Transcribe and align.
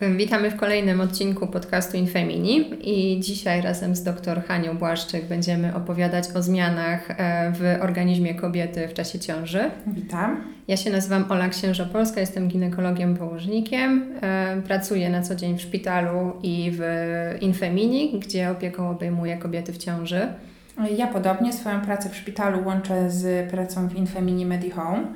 Witamy 0.00 0.50
w 0.50 0.56
kolejnym 0.56 1.00
odcinku 1.00 1.46
podcastu 1.46 1.96
Infemini 1.96 2.70
i 2.80 3.20
dzisiaj 3.20 3.62
razem 3.62 3.96
z 3.96 4.02
dr 4.02 4.42
Hanią 4.44 4.78
Błaszczyk 4.78 5.24
będziemy 5.24 5.74
opowiadać 5.74 6.24
o 6.34 6.42
zmianach 6.42 7.10
e, 7.10 7.52
w 7.52 7.82
organizmie 7.82 8.34
kobiety 8.34 8.88
w 8.88 8.94
czasie 8.94 9.18
ciąży. 9.18 9.70
Witam. 9.86 10.40
Ja 10.68 10.76
się 10.76 10.90
nazywam 10.90 11.24
Ola 11.28 11.48
Księżopolska, 11.48 12.20
jestem 12.20 12.48
ginekologiem 12.48 13.16
położnikiem. 13.16 14.12
E, 14.22 14.62
pracuję 14.66 15.10
na 15.10 15.22
co 15.22 15.34
dzień 15.34 15.58
w 15.58 15.60
szpitalu 15.60 16.32
i 16.42 16.72
w 16.74 16.82
Infemini, 17.40 18.20
gdzie 18.20 18.50
opieką 18.50 18.90
obejmuję 18.90 19.36
kobiety 19.36 19.72
w 19.72 19.78
ciąży. 19.78 20.28
Ja 20.96 21.06
podobnie 21.06 21.52
swoją 21.52 21.80
pracę 21.80 22.08
w 22.08 22.16
szpitalu 22.16 22.66
łączę 22.66 23.10
z 23.10 23.50
pracą 23.50 23.88
w 23.88 23.96
Infemini 23.96 24.46
Medihome. 24.46 25.06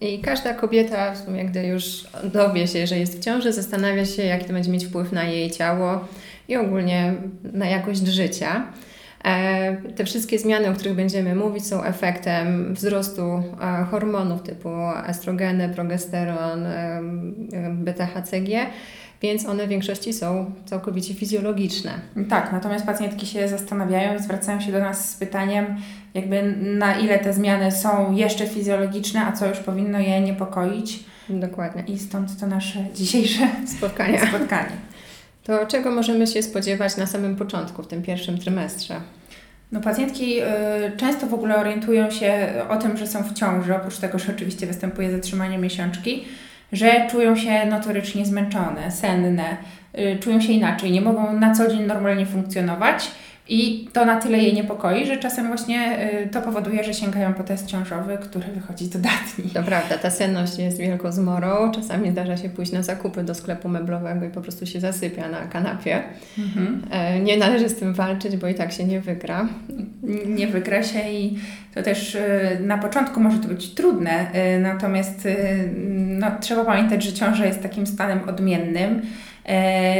I 0.00 0.18
każda 0.20 0.54
kobieta, 0.54 1.12
w 1.14 1.18
sumie, 1.18 1.44
gdy 1.44 1.66
już 1.66 2.04
dowie 2.24 2.66
się, 2.66 2.86
że 2.86 2.98
jest 2.98 3.18
w 3.18 3.24
ciąży, 3.24 3.52
zastanawia 3.52 4.04
się, 4.04 4.22
jaki 4.22 4.44
to 4.44 4.52
będzie 4.52 4.70
mieć 4.70 4.86
wpływ 4.86 5.12
na 5.12 5.24
jej 5.24 5.50
ciało 5.50 6.04
i 6.48 6.56
ogólnie 6.56 7.14
na 7.52 7.66
jakość 7.66 8.06
życia. 8.06 8.66
E, 9.24 9.76
te 9.96 10.04
wszystkie 10.04 10.38
zmiany, 10.38 10.68
o 10.68 10.72
których 10.72 10.94
będziemy 10.94 11.34
mówić, 11.34 11.66
są 11.66 11.84
efektem 11.84 12.74
wzrostu 12.74 13.22
e, 13.22 13.84
hormonów 13.90 14.42
typu 14.42 14.68
estrogeny, 15.06 15.68
progesteron, 15.68 16.66
beta-HCG, 17.72 18.66
więc 19.22 19.46
one 19.46 19.66
w 19.66 19.68
większości 19.68 20.12
są 20.12 20.52
całkowicie 20.66 21.14
fizjologiczne. 21.14 21.90
Tak, 22.28 22.52
natomiast 22.52 22.86
pacjentki 22.86 23.26
się 23.26 23.48
zastanawiają 23.48 24.16
i 24.18 24.22
zwracają 24.22 24.60
się 24.60 24.72
do 24.72 24.78
nas 24.78 25.10
z 25.10 25.16
pytaniem, 25.16 25.66
jakby 26.14 26.42
na 26.62 26.98
ile 26.98 27.18
te 27.18 27.32
zmiany 27.32 27.72
są 27.72 28.12
jeszcze 28.12 28.46
fizjologiczne, 28.46 29.26
a 29.26 29.32
co 29.32 29.48
już 29.48 29.58
powinno 29.58 29.98
je 29.98 30.20
niepokoić. 30.20 31.04
Dokładnie. 31.28 31.84
I 31.86 31.98
stąd 31.98 32.40
to 32.40 32.46
nasze 32.46 32.84
dzisiejsze 32.94 33.48
spotkanie. 33.78 34.20
spotkanie. 34.28 34.76
To 35.44 35.66
czego 35.66 35.90
możemy 35.90 36.26
się 36.26 36.42
spodziewać 36.42 36.96
na 36.96 37.06
samym 37.06 37.36
początku, 37.36 37.82
w 37.82 37.86
tym 37.86 38.02
pierwszym 38.02 38.38
trymestrze? 38.38 39.00
No, 39.72 39.80
pacjentki 39.80 40.40
y, 40.42 40.44
często 40.96 41.26
w 41.26 41.34
ogóle 41.34 41.56
orientują 41.56 42.10
się 42.10 42.54
o 42.68 42.76
tym, 42.76 42.96
że 42.96 43.06
są 43.06 43.22
w 43.22 43.32
ciąży, 43.32 43.76
oprócz 43.76 43.98
tego, 43.98 44.18
że 44.18 44.32
oczywiście 44.32 44.66
występuje 44.66 45.10
zatrzymanie 45.10 45.58
miesiączki, 45.58 46.24
że 46.72 47.06
czują 47.10 47.36
się 47.36 47.66
notorycznie 47.66 48.26
zmęczone, 48.26 48.90
senne, 48.90 49.56
y, 49.98 50.18
czują 50.20 50.40
się 50.40 50.52
inaczej, 50.52 50.90
nie 50.90 51.00
mogą 51.00 51.32
na 51.32 51.54
co 51.54 51.68
dzień 51.68 51.82
normalnie 51.82 52.26
funkcjonować 52.26 53.10
i 53.48 53.88
to 53.92 54.04
na 54.04 54.20
tyle 54.20 54.38
jej 54.38 54.54
niepokoi, 54.54 55.06
że 55.06 55.16
czasem 55.16 55.46
właśnie 55.46 55.98
y, 56.24 56.28
to 56.28 56.42
powoduje, 56.42 56.84
że 56.84 56.94
sięgają 56.94 57.34
po 57.34 57.42
test 57.42 57.66
ciążowy, 57.66 58.18
który 58.22 58.46
wychodzi 58.46 58.88
dodatni. 58.88 59.50
To 59.54 59.62
prawda, 59.62 59.98
ta 59.98 60.10
senność 60.10 60.58
jest 60.58 60.78
wielką 60.78 61.12
zmorą. 61.12 61.72
Czasami 61.72 62.10
zdarza 62.10 62.36
się 62.36 62.48
pójść 62.48 62.72
na 62.72 62.82
zakupy 62.82 63.22
do 63.22 63.34
sklepu 63.34 63.68
meblowego 63.68 64.26
i 64.26 64.30
po 64.30 64.40
prostu 64.40 64.66
się 64.66 64.80
zasypia 64.80 65.28
na 65.28 65.40
kanapie. 65.40 66.02
Mhm. 66.38 66.82
E, 66.90 67.20
nie 67.20 67.36
należy 67.36 67.68
z 67.68 67.74
tym 67.74 67.94
walczyć, 67.94 68.36
bo 68.36 68.48
i 68.48 68.54
tak 68.54 68.72
się 68.72 68.84
nie 68.84 69.00
wygra. 69.00 69.48
Nie 70.26 70.46
wygra 70.46 70.82
się 70.82 71.10
i 71.10 71.38
to 71.74 71.82
też 71.82 72.14
y, 72.14 72.20
na 72.60 72.78
początku 72.78 73.20
może 73.20 73.38
to 73.38 73.48
być 73.48 73.74
trudne, 73.74 74.26
y, 74.56 74.60
natomiast 74.60 75.28
no, 75.94 76.26
trzeba 76.40 76.64
pamiętać, 76.64 77.04
że 77.04 77.12
ciąża 77.12 77.46
jest 77.46 77.62
takim 77.62 77.86
stanem 77.86 78.28
odmiennym 78.28 79.02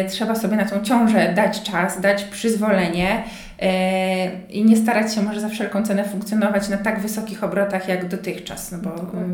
trzeba 0.09 0.35
sobie 0.35 0.57
na 0.57 0.65
tą 0.65 0.81
ciążę 0.81 1.33
dać 1.35 1.63
czas, 1.63 2.01
dać 2.01 2.25
przyzwolenie 2.25 3.23
e, 3.63 4.31
i 4.49 4.65
nie 4.65 4.77
starać 4.77 5.15
się 5.15 5.23
może 5.23 5.41
za 5.41 5.49
wszelką 5.49 5.83
cenę 5.83 6.05
funkcjonować 6.05 6.69
na 6.69 6.77
tak 6.77 7.01
wysokich 7.01 7.45
obrotach 7.45 7.89
jak 7.89 8.09
dotychczas, 8.09 8.73
no 8.73 8.79
bo, 8.79 8.91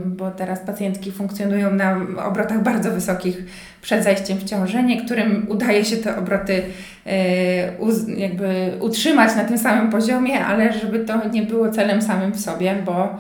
bo 0.07 0.31
teraz 0.31 0.61
pacjentki 0.61 1.13
funkcjonują 1.13 1.75
na 1.75 1.97
obrotach 2.25 2.63
bardzo 2.63 2.91
wysokich 2.91 3.45
przed 3.83 4.05
zajściem 4.05 4.39
w 4.39 4.45
ciążę. 4.45 4.83
Niektórym 4.83 5.47
udaje 5.49 5.85
się 5.85 5.97
te 5.97 6.17
obroty 6.17 6.63
e, 7.07 8.17
jakby 8.17 8.73
utrzymać 8.81 9.37
na 9.37 9.45
tym 9.45 9.59
samym 9.59 9.91
poziomie, 9.91 10.45
ale 10.45 10.73
żeby 10.73 10.99
to 10.99 11.29
nie 11.29 11.43
było 11.43 11.71
celem 11.71 12.03
samym 12.03 12.33
w 12.33 12.41
sobie, 12.41 12.75
bo 12.85 13.19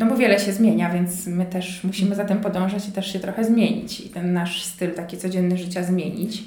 no 0.00 0.06
bo 0.06 0.16
wiele 0.16 0.38
się 0.38 0.52
zmienia, 0.52 0.90
więc 0.90 1.26
my 1.26 1.46
też 1.46 1.84
musimy 1.84 2.14
za 2.14 2.24
tym 2.24 2.40
podążać 2.40 2.88
i 2.88 2.92
też 2.92 3.12
się 3.12 3.20
trochę 3.20 3.44
zmienić 3.44 4.00
i 4.00 4.08
ten 4.08 4.32
nasz 4.32 4.62
styl 4.62 4.94
taki 4.94 5.16
codzienny 5.16 5.56
życia 5.56 5.82
zmienić. 5.82 6.42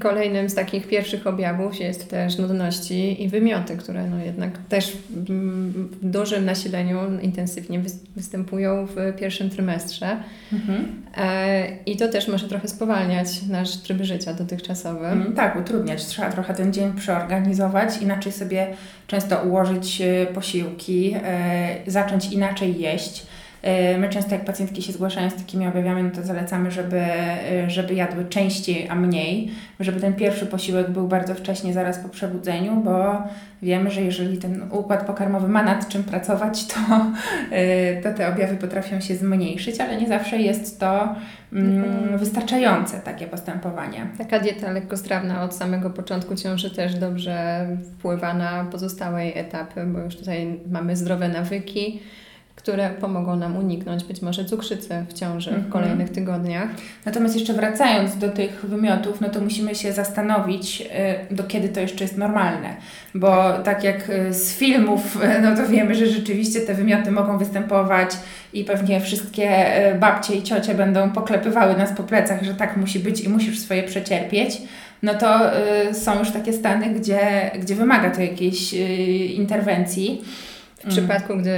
Kolejnym 0.00 0.48
z 0.48 0.54
takich 0.54 0.88
pierwszych 0.88 1.26
objawów 1.26 1.80
jest 1.80 2.10
też 2.10 2.38
nudności 2.38 3.22
i 3.22 3.28
wymioty, 3.28 3.76
które 3.76 4.06
no 4.06 4.18
jednak 4.18 4.58
też 4.58 4.96
w 5.10 6.10
dużym 6.10 6.44
nasileniu 6.44 7.20
intensywnie 7.20 7.80
występują 8.16 8.86
w 8.86 8.96
pierwszym 9.18 9.50
trymestrze. 9.50 10.16
Mhm. 10.52 11.02
E, 11.16 11.66
I 11.86 11.96
to 11.96 12.08
też 12.08 12.28
może 12.28 12.48
trochę 12.48 12.68
spowalniać 12.68 13.42
nasz 13.48 13.76
tryb 13.76 14.02
życia 14.02 14.34
dotychczasowy. 14.34 15.06
Mm, 15.06 15.32
tak, 15.32 15.56
utrudniać. 15.56 16.06
Trzeba 16.06 16.30
trochę 16.30 16.54
ten 16.54 16.72
dzień 16.72 16.92
przeorganizować, 16.92 18.02
inaczej 18.02 18.32
sobie 18.32 18.66
często 19.06 19.42
ułożyć 19.42 20.00
e, 20.00 20.26
posiłki, 20.26 21.14
e, 21.24 21.76
zacząć 21.86 22.32
inaczej 22.32 22.80
jeść 22.80 23.26
my 23.98 24.08
często 24.08 24.34
jak 24.34 24.44
pacjentki 24.44 24.82
się 24.82 24.92
zgłaszają 24.92 25.30
z 25.30 25.34
takimi 25.34 25.66
objawami, 25.66 26.02
no 26.02 26.10
to 26.10 26.22
zalecamy, 26.22 26.70
żeby, 26.70 27.00
e, 27.00 27.70
żeby 27.70 27.94
jadły 27.94 28.24
częściej, 28.24 28.88
a 28.88 28.94
mniej, 28.94 29.50
żeby 29.80 30.00
ten 30.00 30.14
pierwszy 30.14 30.46
posiłek 30.46 30.90
był 30.90 31.08
bardzo 31.08 31.34
wcześnie, 31.34 31.72
zaraz 31.72 31.98
po 31.98 32.08
przebudzeniu, 32.08 32.76
bo 32.76 33.22
wiemy, 33.62 33.90
że 33.90 34.02
jeżeli 34.02 34.38
ten 34.38 34.62
układ 34.70 35.06
pokarmowy 35.06 35.48
ma 35.48 35.62
nad 35.62 35.88
czym 35.88 36.04
pracować, 36.04 36.66
to, 36.66 36.80
e, 37.50 38.02
to 38.02 38.14
te 38.14 38.28
objawy 38.28 38.56
potrafią 38.56 39.00
się 39.00 39.16
zmniejszyć, 39.16 39.80
ale 39.80 40.00
nie 40.00 40.08
zawsze 40.08 40.38
jest 40.38 40.80
to 40.80 41.14
mm, 41.52 41.84
mhm. 41.84 42.18
wystarczające 42.18 43.00
takie 43.00 43.26
postępowanie. 43.26 44.06
Taka 44.18 44.40
dieta 44.40 44.70
lekkostrawna 44.70 45.42
od 45.42 45.54
samego 45.54 45.90
początku 45.90 46.36
ciąży 46.36 46.70
też 46.70 46.94
dobrze 46.94 47.66
wpływa 47.84 48.34
na 48.34 48.64
pozostałe 48.64 49.22
etapy, 49.22 49.84
bo 49.86 49.98
już 49.98 50.16
tutaj 50.16 50.60
mamy 50.70 50.96
zdrowe 50.96 51.28
nawyki, 51.28 52.00
które 52.62 52.90
pomogą 52.90 53.36
nam 53.36 53.56
uniknąć 53.56 54.04
być 54.04 54.22
może 54.22 54.44
cukrzycy 54.44 55.04
w 55.08 55.12
ciąży 55.12 55.50
w 55.50 55.54
mhm. 55.54 55.72
kolejnych 55.72 56.10
tygodniach. 56.10 56.68
Natomiast 57.04 57.34
jeszcze 57.34 57.52
wracając 57.52 58.18
do 58.18 58.28
tych 58.28 58.64
wymiotów, 58.64 59.20
no 59.20 59.28
to 59.28 59.40
musimy 59.40 59.74
się 59.74 59.92
zastanowić, 59.92 60.80
y, 61.30 61.34
do 61.34 61.44
kiedy 61.44 61.68
to 61.68 61.80
jeszcze 61.80 62.04
jest 62.04 62.18
normalne. 62.18 62.76
Bo 63.14 63.52
tak 63.64 63.84
jak 63.84 64.10
y, 64.10 64.34
z 64.34 64.56
filmów, 64.56 65.18
y, 65.38 65.40
no 65.42 65.56
to 65.56 65.66
wiemy, 65.68 65.94
że 65.94 66.06
rzeczywiście 66.06 66.60
te 66.60 66.74
wymioty 66.74 67.10
mogą 67.10 67.38
występować 67.38 68.10
i 68.52 68.64
pewnie 68.64 69.00
wszystkie 69.00 69.66
babcie 70.00 70.34
i 70.34 70.42
ciocie 70.42 70.74
będą 70.74 71.10
poklepywały 71.10 71.76
nas 71.76 71.92
po 71.96 72.02
plecach, 72.02 72.42
że 72.42 72.54
tak 72.54 72.76
musi 72.76 72.98
być 72.98 73.20
i 73.20 73.28
musisz 73.28 73.58
swoje 73.58 73.82
przecierpieć 73.82 74.62
no 75.02 75.14
to 75.14 75.40
są 75.92 76.18
już 76.18 76.30
takie 76.30 76.52
stany, 76.52 76.90
gdzie, 76.90 77.50
gdzie 77.58 77.74
wymaga 77.74 78.10
to 78.10 78.20
jakiejś 78.20 78.72
interwencji. 79.34 80.22
W 80.82 80.84
mm. 80.84 80.96
przypadku, 80.96 81.36
gdy 81.36 81.54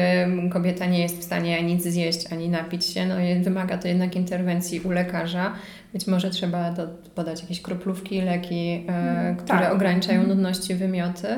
kobieta 0.51 0.87
nie 0.87 1.03
jest 1.03 1.19
w 1.19 1.23
stanie 1.23 1.63
nic 1.63 1.83
zjeść 1.83 2.33
ani 2.33 2.49
napić 2.49 2.85
się, 2.85 3.07
no 3.07 3.15
wymaga 3.43 3.79
to 3.79 3.89
jednak 3.89 4.17
interwencji 4.17 4.81
u 4.81 4.91
lekarza. 4.91 5.53
Być 5.93 6.07
może 6.07 6.31
trzeba 6.31 6.71
do, 6.71 6.89
podać 7.15 7.41
jakieś 7.43 7.63
kroplówki, 7.63 8.21
leki, 8.21 8.85
e, 8.89 8.93
mm, 8.93 9.37
które 9.37 9.59
tak. 9.59 9.73
ograniczają 9.73 10.21
mhm. 10.21 10.37
nudności, 10.37 10.75
wymioty. 10.75 11.29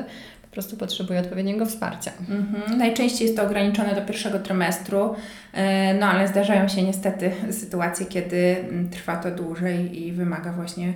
Po 0.41 0.47
prostu 0.51 0.77
potrzebuje 0.77 1.19
odpowiedniego 1.19 1.65
wsparcia. 1.65 2.11
Mhm. 2.19 2.77
Najczęściej 2.77 3.25
jest 3.25 3.37
to 3.37 3.43
ograniczone 3.43 3.95
do 3.95 4.01
pierwszego 4.01 4.39
trymestru, 4.39 5.15
e, 5.53 5.93
no 5.93 6.05
ale 6.05 6.27
zdarzają 6.27 6.67
się 6.67 6.83
niestety 6.83 7.31
sytuacje, 7.51 8.05
kiedy 8.05 8.55
mm, 8.59 8.89
trwa 8.89 9.15
to 9.15 9.31
dłużej 9.31 10.01
i 10.03 10.11
wymaga 10.11 10.51
właśnie 10.51 10.93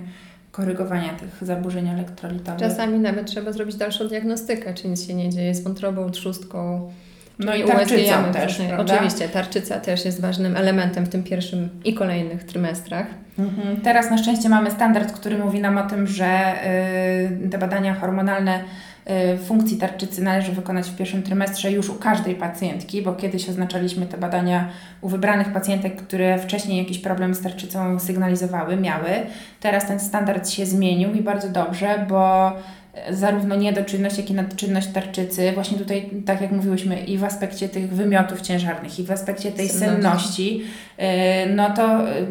korygowania 0.52 1.14
tych 1.14 1.48
zaburzeń 1.48 1.88
elektrolitowych. 1.88 2.60
Czasami 2.60 2.98
nawet 2.98 3.26
trzeba 3.26 3.52
zrobić 3.52 3.76
dalszą 3.76 4.08
diagnostykę, 4.08 4.74
czy 4.74 4.88
nic 4.88 5.06
się 5.06 5.14
nie 5.14 5.30
dzieje 5.30 5.54
z 5.54 5.62
wątrobą, 5.62 6.10
trzustką. 6.10 6.90
No 7.38 7.54
i 7.54 7.64
tarczycą 7.64 8.32
też, 8.32 8.56
prawda? 8.56 8.94
Oczywiście, 8.94 9.28
tarczyca 9.28 9.80
też 9.80 10.04
jest 10.04 10.20
ważnym 10.20 10.56
elementem 10.56 11.04
w 11.04 11.08
tym 11.08 11.22
pierwszym 11.22 11.68
i 11.84 11.94
kolejnych 11.94 12.44
trymestrach. 12.44 13.06
Mhm. 13.38 13.76
Teraz 13.80 14.10
na 14.10 14.18
szczęście 14.18 14.48
mamy 14.48 14.70
standard, 14.70 15.12
który 15.12 15.38
mówi 15.38 15.60
nam 15.60 15.78
o 15.78 15.82
tym, 15.82 16.06
że 16.06 16.54
y, 17.44 17.48
te 17.48 17.58
badania 17.58 17.94
hormonalne 17.94 18.64
funkcji 19.46 19.76
tarczycy 19.76 20.22
należy 20.22 20.52
wykonać 20.52 20.90
w 20.90 20.96
pierwszym 20.96 21.22
trymestrze 21.22 21.72
już 21.72 21.90
u 21.90 21.94
każdej 21.94 22.34
pacjentki, 22.34 23.02
bo 23.02 23.12
kiedyś 23.12 23.48
oznaczaliśmy 23.48 24.06
te 24.06 24.18
badania 24.18 24.68
u 25.00 25.08
wybranych 25.08 25.52
pacjentek, 25.52 25.96
które 25.96 26.38
wcześniej 26.38 26.78
jakiś 26.78 26.98
problem 26.98 27.34
z 27.34 27.40
tarczycą 27.40 27.98
sygnalizowały, 27.98 28.76
miały. 28.76 29.08
Teraz 29.60 29.86
ten 29.86 30.00
standard 30.00 30.48
się 30.48 30.66
zmienił 30.66 31.12
i 31.12 31.22
bardzo 31.22 31.48
dobrze, 31.48 32.06
bo 32.08 32.52
zarówno 33.10 33.54
niedoczynność, 33.54 34.18
jak 34.18 34.30
i 34.30 34.34
nadczynność 34.34 34.88
tarczycy, 34.88 35.52
właśnie 35.52 35.78
tutaj, 35.78 36.10
tak 36.26 36.40
jak 36.40 36.52
mówiłyśmy, 36.52 37.00
i 37.00 37.18
w 37.18 37.24
aspekcie 37.24 37.68
tych 37.68 37.92
wymiotów 37.92 38.40
ciężarnych, 38.40 38.98
i 38.98 39.04
w 39.04 39.10
aspekcie 39.10 39.52
tej 39.52 39.68
senności, 39.68 40.64
y, 40.98 41.02
no 41.54 41.70
to 41.70 42.08
y, 42.08 42.26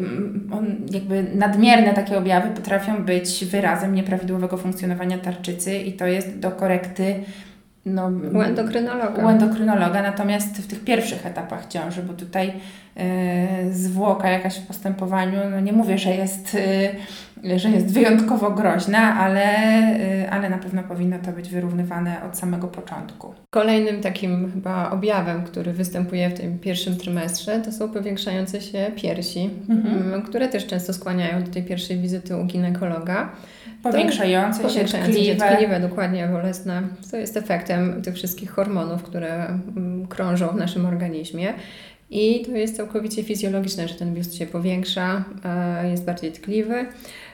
jakby 0.90 1.22
nadmierne 1.34 1.94
takie 1.94 2.18
objawy 2.18 2.50
potrafią 2.50 3.04
być 3.04 3.44
wyrazem 3.44 3.94
nieprawidłowego 3.94 4.56
funkcjonowania 4.56 5.18
tarczycy 5.18 5.78
i 5.78 5.92
to 5.92 6.06
jest 6.06 6.38
do 6.38 6.50
korekty 6.50 7.14
no, 7.86 8.10
u 8.34 8.42
endokrynologa. 8.42 9.24
U 9.24 9.28
endokrynologa, 9.28 10.02
natomiast 10.02 10.56
w 10.56 10.66
tych 10.66 10.84
pierwszych 10.84 11.26
etapach 11.26 11.66
ciąży, 11.66 12.02
bo 12.02 12.12
tutaj 12.12 12.48
y, 12.48 13.74
zwłoka 13.74 14.30
jakaś 14.30 14.58
w 14.58 14.66
postępowaniu, 14.66 15.38
no 15.50 15.60
nie 15.60 15.72
mówię, 15.72 15.98
że 15.98 16.10
jest, 16.10 16.54
y, 17.44 17.58
że 17.58 17.70
jest 17.70 17.94
wyjątkowo 17.94 18.50
groźna, 18.50 19.14
ale, 19.14 19.46
y, 20.24 20.30
ale 20.30 20.50
na 20.50 20.58
pewno 20.58 20.82
powinno 20.82 21.18
to 21.18 21.32
być 21.32 21.48
wyrównywane 21.48 22.16
od 22.30 22.38
samego 22.38 22.68
początku. 22.68 23.34
Kolejnym 23.50 24.00
takim 24.00 24.52
chyba 24.52 24.90
objawem, 24.90 25.44
który 25.44 25.72
występuje 25.72 26.30
w 26.30 26.34
tym 26.34 26.58
pierwszym 26.58 26.96
trymestrze, 26.96 27.60
to 27.60 27.72
są 27.72 27.88
powiększające 27.88 28.60
się 28.60 28.90
piersi, 28.96 29.50
mhm. 29.68 30.02
Mm, 30.02 30.22
które 30.22 30.48
też 30.48 30.66
często 30.66 30.92
skłaniają 30.92 31.42
do 31.42 31.50
tej 31.50 31.62
pierwszej 31.62 31.98
wizyty 31.98 32.36
u 32.36 32.44
ginekologa. 32.44 33.32
Powiększające, 33.82 34.70
się, 34.70 34.84
tkliwe. 34.84 35.54
tkliwe, 35.54 35.80
dokładnie, 35.80 36.28
bolesne. 36.28 36.82
To 37.10 37.16
jest 37.16 37.36
efektem 37.36 38.02
tych 38.02 38.14
wszystkich 38.14 38.50
hormonów, 38.50 39.02
które 39.02 39.46
mm, 39.46 40.06
krążą 40.06 40.48
w 40.48 40.56
naszym 40.56 40.86
organizmie. 40.86 41.54
I 42.10 42.44
to 42.46 42.50
jest 42.50 42.76
całkowicie 42.76 43.24
fizjologiczne, 43.24 43.88
że 43.88 43.94
ten 43.94 44.14
biust 44.14 44.34
się 44.34 44.46
powiększa, 44.46 45.24
e, 45.44 45.90
jest 45.90 46.04
bardziej 46.04 46.32
tkliwy. 46.32 46.86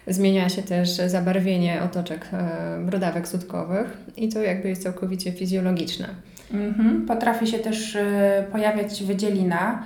Zmienia 0.06 0.48
się 0.48 0.62
też 0.62 0.88
zabarwienie 0.90 1.82
otoczek 1.82 2.28
e, 2.32 2.80
brodawek 2.86 3.28
sutkowych 3.28 3.96
i 4.16 4.28
to 4.28 4.42
jakby 4.42 4.68
jest 4.68 4.82
całkowicie 4.82 5.32
fizjologiczne. 5.32 6.08
Mhm. 6.54 7.06
Potrafi 7.06 7.46
się 7.46 7.58
też 7.58 7.96
e, 7.96 8.44
pojawiać 8.52 9.04
wydzielina 9.04 9.82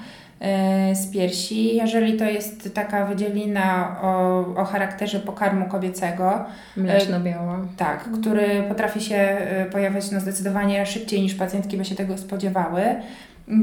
z 0.95 1.07
piersi. 1.13 1.77
Jeżeli 1.77 2.17
to 2.17 2.25
jest 2.25 2.75
taka 2.75 3.07
wydzielina 3.07 3.97
o, 4.03 4.39
o 4.57 4.65
charakterze 4.65 5.21
pokarmu 5.21 5.69
kobiecego, 5.69 6.45
mleczno-biała, 6.77 7.55
e, 7.55 7.77
tak, 7.77 8.09
który 8.21 8.63
potrafi 8.69 9.01
się 9.01 9.17
e, 9.17 9.67
pojawiać 9.67 10.11
no, 10.11 10.21
zdecydowanie 10.21 10.87
szybciej 10.87 11.23
niż 11.23 11.35
pacjentki 11.35 11.77
by 11.77 11.85
się 11.85 11.95
tego 11.95 12.19
spodziewały, 12.19 12.83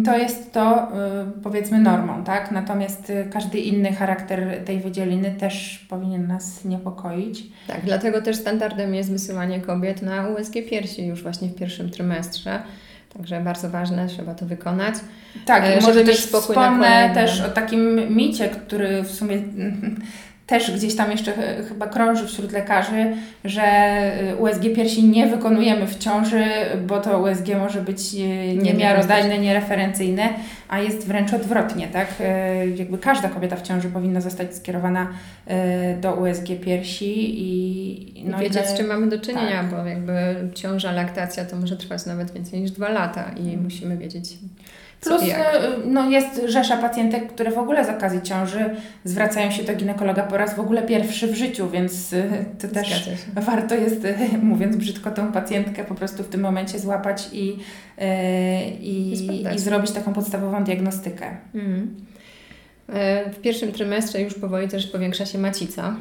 to 0.06 0.18
jest 0.18 0.54
to 0.54 0.88
powiedzmy 1.44 1.80
normą, 1.80 2.24
tak? 2.24 2.52
Natomiast 2.52 3.12
każdy 3.31 3.60
inny 3.60 3.94
charakter 3.94 4.64
tej 4.66 4.80
wydzieliny 4.80 5.31
też 5.31 5.86
powinien 5.90 6.28
nas 6.28 6.66
niepokoić. 6.66 7.44
Tak, 7.68 7.81
dlatego 7.84 8.22
też 8.22 8.36
standardem 8.36 8.96
jest 8.96 9.12
wysyłanie 9.12 9.62
kobiet 9.62 10.02
na 10.02 10.28
USG 10.28 10.54
piersi 10.70 11.08
już 11.08 11.24
właśnie 11.24 11.50
w 11.50 11.56
pierwszym 11.56 11.90
trymestrze. 11.90 12.60
Także 13.17 13.41
bardzo 13.41 13.69
ważne, 13.69 14.07
trzeba 14.07 14.33
to 14.35 14.45
wykonać. 14.45 14.95
Tak, 15.45 15.65
żeby 15.65 15.81
może 15.81 16.03
też 16.03 16.25
wspomnę 16.25 17.11
też 17.13 17.41
o 17.41 17.50
takim 17.50 18.15
micie, 18.15 18.50
który 18.50 19.03
w 19.03 19.11
sumie 19.11 19.38
też 20.50 20.72
gdzieś 20.72 20.96
tam 20.96 21.12
jeszcze 21.12 21.34
chyba 21.68 21.88
krąży 21.88 22.28
wśród 22.28 22.51
lekarzy, 22.51 23.13
że 23.46 23.63
y, 24.31 24.36
USG 24.36 24.63
piersi 24.75 25.04
nie 25.04 25.28
wykonujemy 25.28 25.88
w 25.88 25.98
ciąży, 25.98 26.46
bo 26.88 27.01
to 27.01 27.19
USG 27.19 27.48
może 27.60 27.81
być 27.81 28.00
y, 28.13 28.57
niemiarodajne, 28.57 29.40
niereferencyjne, 29.40 30.30
a 30.68 30.80
jest 30.80 31.07
wręcz 31.07 31.34
odwrotnie, 31.34 31.88
tak? 31.88 32.07
Y, 32.22 32.75
jakby 32.75 32.98
każda 32.98 33.30
kobieta 33.30 33.56
w 33.56 33.62
ciąży 33.62 33.90
powinna 33.90 34.22
zostać 34.22 34.56
skierowana 34.56 35.07
do 36.01 36.13
USG 36.13 36.48
piersi 36.63 37.44
i 37.48 38.24
no 38.25 38.40
wiedzieć, 38.40 38.66
z 38.66 38.74
czym 38.74 38.88
mamy 38.88 39.07
do 39.07 39.19
czynienia, 39.19 39.62
tak. 39.62 39.69
bo 39.69 39.86
jakby 39.86 40.13
ciąża, 40.56 40.92
laktacja 40.92 41.45
to 41.45 41.56
może 41.56 41.78
trwać 41.78 42.06
nawet 42.06 42.31
więcej 42.31 42.62
niż 42.62 42.72
dwa 42.72 42.90
lata 42.90 43.31
i 43.38 43.57
musimy 43.57 43.98
wiedzieć 43.98 44.38
Plus 45.01 45.24
y, 45.24 45.36
no, 45.86 46.10
jest 46.10 46.42
rzesza 46.46 46.78
pacjentek, 46.78 47.34
które 47.34 47.51
w 47.51 47.57
ogóle 47.57 47.86
z 47.86 47.90
okazji 47.90 48.22
ciąży 48.22 48.75
zwracają 49.04 49.51
się 49.51 49.63
do 49.63 49.75
ginekologa 49.75 50.24
po 50.24 50.38
raz 50.38 50.56
w 50.56 50.60
ogóle 50.60 50.81
pierwszy 50.81 51.28
w 51.28 51.36
życiu, 51.36 51.69
więc 51.69 52.13
y, 52.13 52.46
to 52.62 52.68
też 52.68 53.10
warto 53.34 53.75
jest, 53.75 54.06
y, 54.06 54.16
mówiąc 54.42 54.75
brzydko, 54.75 55.12
tą 55.12 55.31
pacjentkę 55.31 55.84
po 55.84 55.96
prostu 55.96 56.24
w 56.24 56.28
tym 56.28 56.42
momencie 56.42 56.80
złapać 56.80 57.30
i, 57.34 57.57
i, 58.81 59.13
i, 59.13 59.56
i 59.56 59.60
zrobić 59.60 59.92
taką 59.92 60.13
podstawową 60.13 60.63
diagnostykę. 60.63 61.38
Mhm. 61.56 61.95
E, 62.94 63.30
w 63.30 63.40
pierwszym 63.42 63.72
trymestrze 63.72 64.22
już 64.22 64.34
powoli 64.34 64.68
też 64.68 64.88
powiększa 64.88 65.25
się 65.25 65.38
macica. 65.38 65.95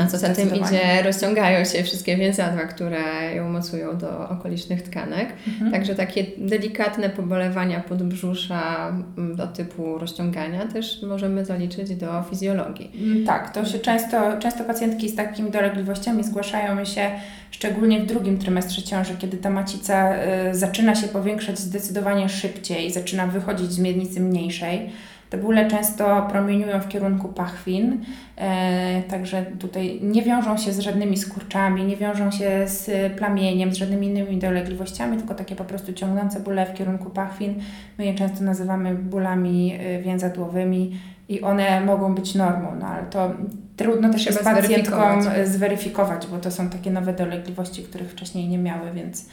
A 0.00 0.06
co 0.06 0.18
za 0.18 0.28
tym 0.28 0.54
idzie, 0.54 1.02
rozciągają 1.04 1.64
się 1.64 1.82
wszystkie 1.82 2.16
więzadła, 2.16 2.62
które 2.62 3.34
ją 3.34 3.48
mocują 3.48 3.98
do 3.98 4.28
okolicznych 4.28 4.82
tkanek. 4.82 5.28
Mhm. 5.48 5.72
Także 5.72 5.94
takie 5.94 6.24
delikatne 6.38 7.10
pobolewania 7.10 7.80
podbrzusza 7.80 8.88
mm, 9.18 9.36
do 9.36 9.46
typu 9.46 9.98
rozciągania 9.98 10.66
też 10.66 11.02
możemy 11.02 11.44
zaliczyć 11.44 11.96
do 11.96 12.22
fizjologii. 12.30 12.90
Mm, 13.02 13.26
tak, 13.26 13.54
to 13.54 13.64
się 13.64 13.78
często, 13.78 14.38
często 14.38 14.64
pacjentki 14.64 15.08
z 15.08 15.16
takimi 15.16 15.50
dolegliwościami 15.50 16.24
zgłaszają 16.24 16.84
się 16.84 17.10
szczególnie 17.50 18.00
w 18.00 18.06
drugim 18.06 18.38
trymestrze 18.38 18.82
ciąży, 18.82 19.16
kiedy 19.18 19.36
ta 19.36 19.50
macica 19.50 20.14
y, 20.50 20.54
zaczyna 20.54 20.94
się 20.94 21.08
powiększać 21.08 21.58
zdecydowanie 21.58 22.28
szybciej, 22.28 22.92
zaczyna 22.92 23.26
wychodzić 23.26 23.72
z 23.72 23.78
miednicy 23.78 24.20
mniejszej. 24.20 24.90
Te 25.34 25.40
bóle 25.40 25.70
często 25.70 26.26
promieniują 26.30 26.80
w 26.80 26.88
kierunku 26.88 27.28
pachwin, 27.28 28.04
e, 28.36 29.02
także 29.02 29.46
tutaj 29.58 29.98
nie 30.02 30.22
wiążą 30.22 30.56
się 30.56 30.72
z 30.72 30.78
żadnymi 30.78 31.16
skurczami, 31.16 31.84
nie 31.84 31.96
wiążą 31.96 32.30
się 32.30 32.62
z 32.66 33.12
plamieniem, 33.12 33.74
z 33.74 33.76
żadnymi 33.76 34.06
innymi 34.06 34.38
dolegliwościami, 34.38 35.16
tylko 35.16 35.34
takie 35.34 35.56
po 35.56 35.64
prostu 35.64 35.92
ciągnące 35.92 36.40
bóle 36.40 36.66
w 36.66 36.74
kierunku 36.74 37.10
pachwin. 37.10 37.54
My 37.98 38.04
je 38.04 38.14
często 38.14 38.44
nazywamy 38.44 38.94
bólami 38.94 39.74
e, 39.78 40.02
więzadłowymi 40.02 41.00
i 41.28 41.40
one 41.40 41.80
mogą 41.80 42.14
być 42.14 42.34
normą, 42.34 42.68
no 42.80 42.86
ale 42.86 43.02
to 43.02 43.30
trudno 43.76 44.12
też 44.12 44.26
jest 44.26 44.44
pacjentkom 44.44 45.22
zweryfikować. 45.22 45.48
zweryfikować, 45.48 46.26
bo 46.26 46.38
to 46.38 46.50
są 46.50 46.70
takie 46.70 46.90
nowe 46.90 47.12
dolegliwości, 47.12 47.82
których 47.82 48.10
wcześniej 48.10 48.48
nie 48.48 48.58
miały, 48.58 48.92
więc, 48.92 49.28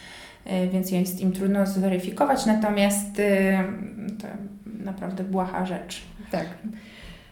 więc 0.46 0.92
jest 0.92 1.22
im 1.22 1.32
trudno 1.32 1.66
zweryfikować, 1.66 2.46
natomiast 2.46 3.20
e, 3.20 3.64
to 4.22 4.28
naprawdę 4.84 5.24
błaha 5.24 5.66
rzecz. 5.66 6.02
Tak. 6.32 6.46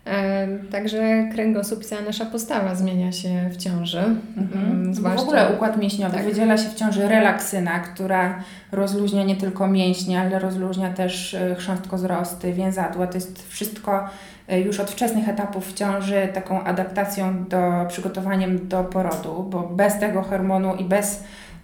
E, 0.09 0.47
także 0.71 1.29
kręgosłup 1.31 1.85
cała 1.85 2.01
nasza 2.01 2.25
postawa 2.25 2.75
zmienia 2.75 3.11
się 3.11 3.49
w 3.49 3.57
ciąży. 3.57 4.03
Mhm. 4.37 4.71
Mm, 4.71 4.93
zwłaszcza... 4.93 5.21
W 5.21 5.23
ogóle 5.23 5.53
układ 5.53 5.77
mięśniowy. 5.77 6.15
Tak. 6.15 6.25
Wydziela 6.25 6.57
się 6.57 6.69
w 6.69 6.75
ciąży 6.75 7.07
relaksyna, 7.07 7.79
która 7.79 8.43
rozluźnia 8.71 9.23
nie 9.23 9.35
tylko 9.35 9.67
mięśnie, 9.67 10.21
ale 10.21 10.39
rozluźnia 10.39 10.93
też 10.93 11.33
e, 11.33 11.55
chrząstkozrosty, 11.55 12.53
więzadła. 12.53 13.07
To 13.07 13.17
jest 13.17 13.49
wszystko 13.49 14.09
e, 14.47 14.59
już 14.59 14.79
od 14.79 14.91
wczesnych 14.91 15.29
etapów 15.29 15.67
w 15.67 15.73
ciąży 15.73 16.27
taką 16.33 16.63
adaptacją 16.63 17.45
do, 17.45 17.85
przygotowaniem 17.87 18.67
do 18.67 18.83
porodu, 18.83 19.47
bo 19.49 19.63
bez 19.63 19.99
tego 19.99 20.21
hormonu 20.21 20.75
i 20.75 20.83
bez 20.83 21.23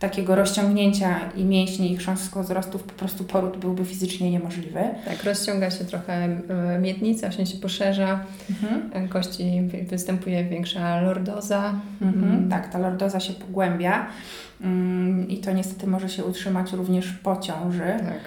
takiego 0.09 0.35
rozciągnięcia 0.35 1.19
i 1.35 1.43
mięśni 1.43 1.91
i 1.91 1.97
chrząstkozrostów 1.97 2.83
po 2.83 2.93
prostu 2.93 3.23
poród 3.23 3.57
byłby 3.57 3.85
fizycznie 3.85 4.31
niemożliwy. 4.31 4.79
Tak, 5.05 5.23
rozciąga 5.23 5.71
się 5.71 5.85
trochę 5.85 6.13
e, 6.13 6.79
miednica, 6.79 7.31
się 7.31 7.57
poszerza, 7.61 8.19
mhm. 8.49 8.89
E, 8.93 9.07
kości 9.07 9.61
występuje 9.89 10.43
większa 10.43 11.01
lordoza. 11.01 11.74
Mhm. 12.01 12.24
Mhm. 12.24 12.50
Tak, 12.50 12.71
ta 12.71 12.79
lordoza 12.79 13.19
się 13.19 13.33
pogłębia 13.33 14.07
mm, 14.62 15.29
i 15.29 15.38
to 15.38 15.51
niestety 15.51 15.88
może 15.88 16.09
się 16.09 16.24
utrzymać 16.24 16.74
również 16.74 17.12
po 17.12 17.38
ciąży. 17.38 17.93
Tak. 18.00 18.19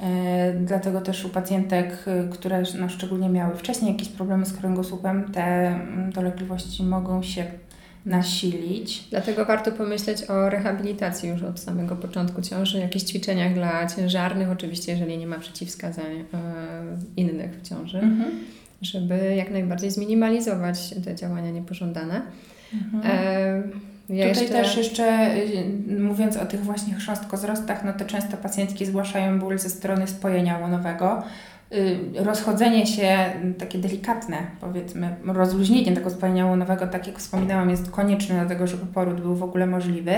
E, 0.00 0.52
dlatego 0.52 1.00
też 1.00 1.24
u 1.24 1.28
pacjentek, 1.28 2.04
które 2.30 2.62
no, 2.80 2.88
szczególnie 2.88 3.28
miały 3.28 3.56
wcześniej 3.56 3.92
jakieś 3.92 4.08
problemy 4.08 4.46
z 4.46 4.52
kręgosłupem, 4.52 5.32
te 5.32 5.42
mm, 5.42 6.12
dolegliwości 6.12 6.82
mogą 6.82 7.22
się 7.22 7.44
nasilić. 8.06 9.04
Dlatego 9.10 9.44
warto 9.44 9.72
pomyśleć 9.72 10.30
o 10.30 10.50
rehabilitacji 10.50 11.28
już 11.28 11.42
od 11.42 11.60
samego 11.60 11.96
początku 11.96 12.42
ciąży, 12.42 12.78
jakichś 12.78 13.04
ćwiczeniach 13.04 13.54
dla 13.54 13.86
ciężarnych, 13.86 14.50
oczywiście 14.50 14.92
jeżeli 14.92 15.18
nie 15.18 15.26
ma 15.26 15.38
przeciwwskazań 15.38 16.12
e, 16.12 16.24
innych 17.16 17.60
w 17.60 17.68
ciąży, 17.68 17.98
mhm. 17.98 18.30
żeby 18.82 19.34
jak 19.34 19.50
najbardziej 19.50 19.90
zminimalizować 19.90 20.94
te 21.04 21.14
działania 21.14 21.50
niepożądane. 21.50 22.22
Mhm. 22.72 23.02
E, 23.06 23.62
ja 24.08 24.28
Tutaj 24.28 24.42
jeszcze... 24.42 24.58
też 24.58 24.76
jeszcze 24.76 25.36
y, 25.36 26.00
mówiąc 26.00 26.36
o 26.36 26.46
tych 26.46 26.64
właśnie 26.64 26.94
chrząstkozrostach, 26.94 27.84
no 27.84 27.92
to 27.92 28.04
często 28.04 28.36
pacjentki 28.36 28.86
zgłaszają 28.86 29.38
ból 29.38 29.58
ze 29.58 29.70
strony 29.70 30.06
spojenia 30.06 30.58
łonowego, 30.58 31.22
rozchodzenie 32.16 32.86
się 32.86 33.32
takie 33.58 33.78
delikatne, 33.78 34.36
powiedzmy, 34.60 35.16
rozluźnienie 35.24 35.92
tego 35.92 36.10
spojenia 36.10 36.46
łonowego, 36.46 36.86
tak 36.86 37.06
jak 37.06 37.18
wspominałam, 37.18 37.70
jest 37.70 37.90
konieczne 37.90 38.34
dlatego, 38.34 38.66
żeby 38.66 38.86
poród 38.86 39.20
był 39.20 39.36
w 39.36 39.42
ogóle 39.42 39.66
możliwy, 39.66 40.14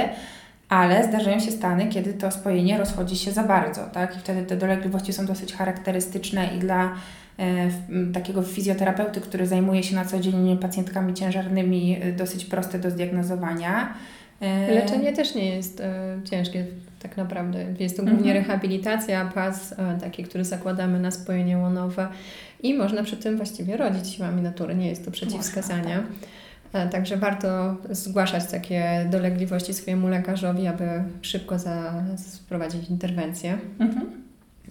ale 0.68 1.04
zdarzają 1.04 1.40
się 1.40 1.50
stany, 1.50 1.86
kiedy 1.86 2.12
to 2.14 2.30
spojenie 2.30 2.78
rozchodzi 2.78 3.16
się 3.16 3.32
za 3.32 3.42
bardzo, 3.42 3.80
tak? 3.92 4.16
I 4.16 4.18
wtedy 4.18 4.42
te 4.42 4.56
dolegliwości 4.56 5.12
są 5.12 5.26
dosyć 5.26 5.54
charakterystyczne 5.54 6.46
i 6.56 6.58
dla 6.58 6.94
e, 7.38 7.70
takiego 8.12 8.42
fizjoterapeuty, 8.42 9.20
który 9.20 9.46
zajmuje 9.46 9.82
się 9.82 9.94
na 9.94 10.04
co 10.04 10.20
dzień 10.20 10.58
pacjentkami 10.58 11.14
ciężarnymi, 11.14 12.04
y, 12.04 12.12
dosyć 12.12 12.44
proste 12.44 12.78
do 12.78 12.90
zdiagnozowania. 12.90 13.94
E, 14.40 14.75
Leczenie 14.75 15.12
też 15.12 15.34
nie 15.34 15.56
jest 15.56 15.80
e, 15.80 16.18
ciężkie 16.30 16.64
tak 17.08 17.16
naprawdę. 17.16 17.66
Jest 17.78 17.96
to 17.96 18.02
głównie 18.02 18.32
mhm. 18.32 18.36
rehabilitacja, 18.36 19.30
pas 19.34 19.72
e, 19.72 19.98
taki, 20.00 20.25
który 20.25 20.44
zakładamy 20.44 21.00
na 21.00 21.10
spojenie 21.10 21.58
łonowe 21.58 22.08
i 22.62 22.75
można 22.75 23.02
przy 23.02 23.16
tym 23.16 23.36
właściwie 23.36 23.76
rodzić 23.76 24.08
siłami 24.08 24.42
natury. 24.42 24.75
Nie 24.75 24.88
jest 24.88 25.04
to 25.04 25.10
przeciwwskazanie. 25.10 26.02
E, 26.72 26.88
także 26.88 27.16
warto 27.16 27.76
zgłaszać 27.90 28.46
takie 28.50 29.08
dolegliwości 29.10 29.75
swojemu 29.75 30.08
lekarzowi, 30.08 30.66
aby 30.66 30.84
szybko 31.22 31.58
za, 31.58 32.04
sprowadzić 32.16 32.90
interwencję. 32.90 33.58
Mhm. 33.78 34.25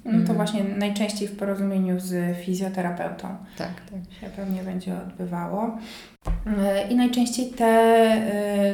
No 0.06 0.12
to 0.12 0.18
mhm. 0.18 0.36
właśnie 0.36 0.64
najczęściej 0.64 1.28
w 1.28 1.38
porozumieniu 1.38 2.00
z 2.00 2.38
fizjoterapeutą. 2.38 3.28
Tak, 3.58 3.68
tak. 3.92 4.22
Się 4.22 4.30
pewnie 4.36 4.64
będzie 4.64 4.94
odbywało. 4.94 5.78
E, 6.58 6.88
I 6.88 6.96
najczęściej 6.96 7.50
te 7.50 7.66
e, 7.66 8.74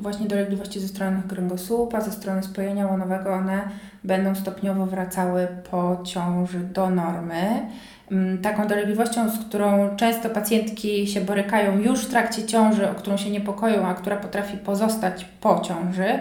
właśnie 0.00 0.26
dolegliwości 0.26 0.80
ze 0.80 0.88
strony 0.88 1.22
kręgosłupa, 1.28 2.00
ze 2.00 2.12
strony 2.12 2.42
spojenia 2.42 2.86
łonowego, 2.86 3.32
one 3.32 3.68
będą 4.04 4.34
stopniowo 4.34 4.86
wracały 4.86 5.48
po 5.70 6.00
ciąży 6.04 6.60
do 6.60 6.90
normy. 6.90 7.66
Mm, 8.10 8.38
taką 8.38 8.66
dolegliwością, 8.66 9.30
z 9.30 9.38
którą 9.38 9.96
często 9.96 10.30
pacjentki 10.30 11.06
się 11.06 11.20
borykają 11.20 11.78
już 11.78 12.04
w 12.04 12.10
trakcie 12.10 12.46
ciąży, 12.46 12.90
o 12.90 12.94
którą 12.94 13.16
się 13.16 13.30
niepokoją, 13.30 13.86
a 13.86 13.94
która 13.94 14.16
potrafi 14.16 14.56
pozostać 14.56 15.26
po 15.40 15.60
ciąży, 15.60 16.18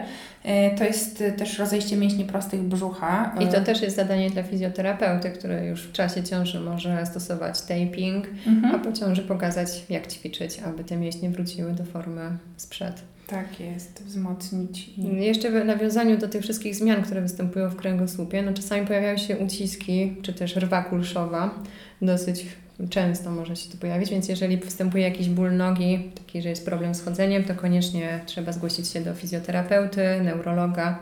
to 0.77 0.83
jest 0.83 1.23
też 1.37 1.59
rozejście 1.59 1.97
mięśni 1.97 2.25
prostych 2.25 2.61
brzucha. 2.61 3.35
I 3.39 3.47
to 3.47 3.57
e, 3.57 3.61
też 3.61 3.81
jest 3.81 3.95
zadanie 3.95 4.29
dla 4.29 4.43
fizjoterapeuty, 4.43 5.29
który 5.29 5.65
już 5.65 5.83
w 5.83 5.91
czasie 5.91 6.23
ciąży 6.23 6.59
może 6.59 7.05
stosować 7.05 7.61
taping, 7.61 8.27
mhm. 8.47 8.75
a 8.75 8.79
po 8.79 8.91
ciąży 8.91 9.21
pokazać, 9.21 9.69
jak 9.89 10.07
ćwiczyć, 10.07 10.59
aby 10.59 10.83
te 10.83 10.97
mięśnie 10.97 11.29
wróciły 11.29 11.71
do 11.71 11.85
formy 11.85 12.37
sprzed. 12.57 13.01
Tak 13.27 13.59
jest, 13.59 14.03
wzmocnić. 14.03 14.89
I... 14.97 15.25
Jeszcze 15.25 15.51
w 15.51 15.65
nawiązaniu 15.65 16.17
do 16.17 16.27
tych 16.27 16.41
wszystkich 16.41 16.75
zmian, 16.75 17.01
które 17.01 17.21
występują 17.21 17.69
w 17.69 17.75
kręgosłupie, 17.75 18.41
no 18.41 18.53
czasami 18.53 18.87
pojawiają 18.87 19.17
się 19.17 19.37
uciski, 19.37 20.15
czy 20.21 20.33
też 20.33 20.55
rwa 20.55 20.83
kulszowa. 20.83 21.55
Dosyć 22.01 22.45
często 22.89 23.31
może 23.31 23.55
się 23.55 23.71
to 23.71 23.77
pojawić, 23.77 24.09
więc 24.09 24.29
jeżeli 24.29 24.57
występuje 24.57 25.03
jakiś 25.03 25.29
ból 25.29 25.55
nogi, 25.55 26.11
taki, 26.15 26.41
że 26.41 26.49
jest 26.49 26.65
problem 26.65 26.95
z 26.95 27.01
chodzeniem, 27.01 27.43
to 27.43 27.55
koniecznie 27.55 28.19
trzeba 28.25 28.51
zgłosić 28.51 28.87
się 28.87 29.01
do 29.01 29.13
fizjoterapeuty, 29.13 30.01
neurologa, 30.23 30.99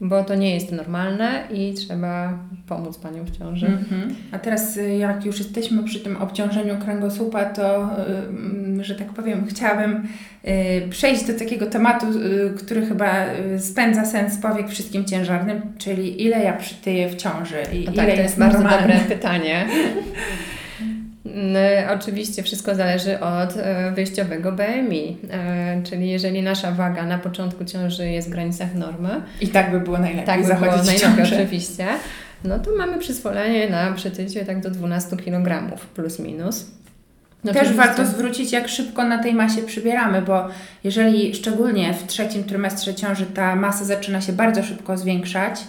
bo 0.00 0.24
to 0.24 0.34
nie 0.34 0.54
jest 0.54 0.72
normalne 0.72 1.42
i 1.52 1.74
trzeba 1.74 2.38
pomóc 2.68 2.98
Panią 2.98 3.24
w 3.24 3.38
ciąży. 3.38 3.66
Mhm. 3.66 4.14
A 4.32 4.38
teraz 4.38 4.76
y, 4.76 4.96
jak 4.96 5.24
już 5.24 5.38
jesteśmy 5.38 5.84
przy 5.84 6.00
tym 6.00 6.16
obciążeniu 6.16 6.78
kręgosłupa, 6.78 7.44
to, 7.44 7.90
y, 8.80 8.84
że 8.84 8.94
tak 8.94 9.12
powiem, 9.12 9.46
chciałabym 9.46 10.08
y, 10.44 10.88
przejść 10.90 11.26
do 11.26 11.38
takiego 11.38 11.66
tematu, 11.66 12.06
który 12.56 12.86
chyba 12.86 13.14
spędza 13.58 14.04
sens 14.04 14.38
powiek 14.38 14.68
wszystkim 14.68 15.04
ciężarnym, 15.04 15.62
czyli 15.78 16.22
ile 16.22 16.44
ja 16.44 16.52
przytyję 16.52 17.08
w 17.08 17.16
ciąży 17.16 17.62
i 17.72 17.84
no 17.84 17.92
tak, 17.92 18.04
ile 18.04 18.16
to 18.16 18.22
jest 18.22 18.38
bardzo 18.38 18.58
normalne. 18.58 18.88
dobre 18.88 19.16
pytanie. 19.16 19.66
Oczywiście 21.94 22.42
wszystko 22.42 22.74
zależy 22.74 23.20
od 23.20 23.56
e, 23.56 23.92
wyjściowego 23.92 24.52
BMI, 24.52 25.16
e, 25.30 25.82
czyli 25.82 26.10
jeżeli 26.10 26.42
nasza 26.42 26.72
waga 26.72 27.06
na 27.06 27.18
początku 27.18 27.64
ciąży 27.64 28.10
jest 28.10 28.28
w 28.28 28.30
granicach 28.30 28.74
normy. 28.74 29.22
I 29.40 29.48
tak 29.48 29.70
by 29.70 29.80
było 29.80 29.98
najlepiej 29.98 30.26
Tak 30.26 30.46
by 30.46 30.54
było 30.54 30.76
najlepiej 30.76 31.24
oczywiście. 31.24 31.86
No 32.44 32.58
to 32.58 32.70
mamy 32.78 32.98
przyzwolenie 32.98 33.70
na 33.70 33.92
przytycie 33.92 34.44
tak 34.44 34.60
do 34.60 34.70
12 34.70 35.16
kg 35.16 35.76
plus 35.94 36.18
minus. 36.18 36.66
No 37.44 37.52
Też 37.52 37.72
warto 37.72 38.06
zwrócić, 38.06 38.52
jak 38.52 38.68
szybko 38.68 39.04
na 39.04 39.22
tej 39.22 39.34
masie 39.34 39.62
przybieramy, 39.62 40.22
bo 40.22 40.48
jeżeli 40.84 41.34
szczególnie 41.34 41.94
w 41.94 42.06
trzecim 42.06 42.44
trymestrze 42.44 42.94
ciąży 42.94 43.26
ta 43.26 43.56
masa 43.56 43.84
zaczyna 43.84 44.20
się 44.20 44.32
bardzo 44.32 44.62
szybko 44.62 44.96
zwiększać, 44.96 45.60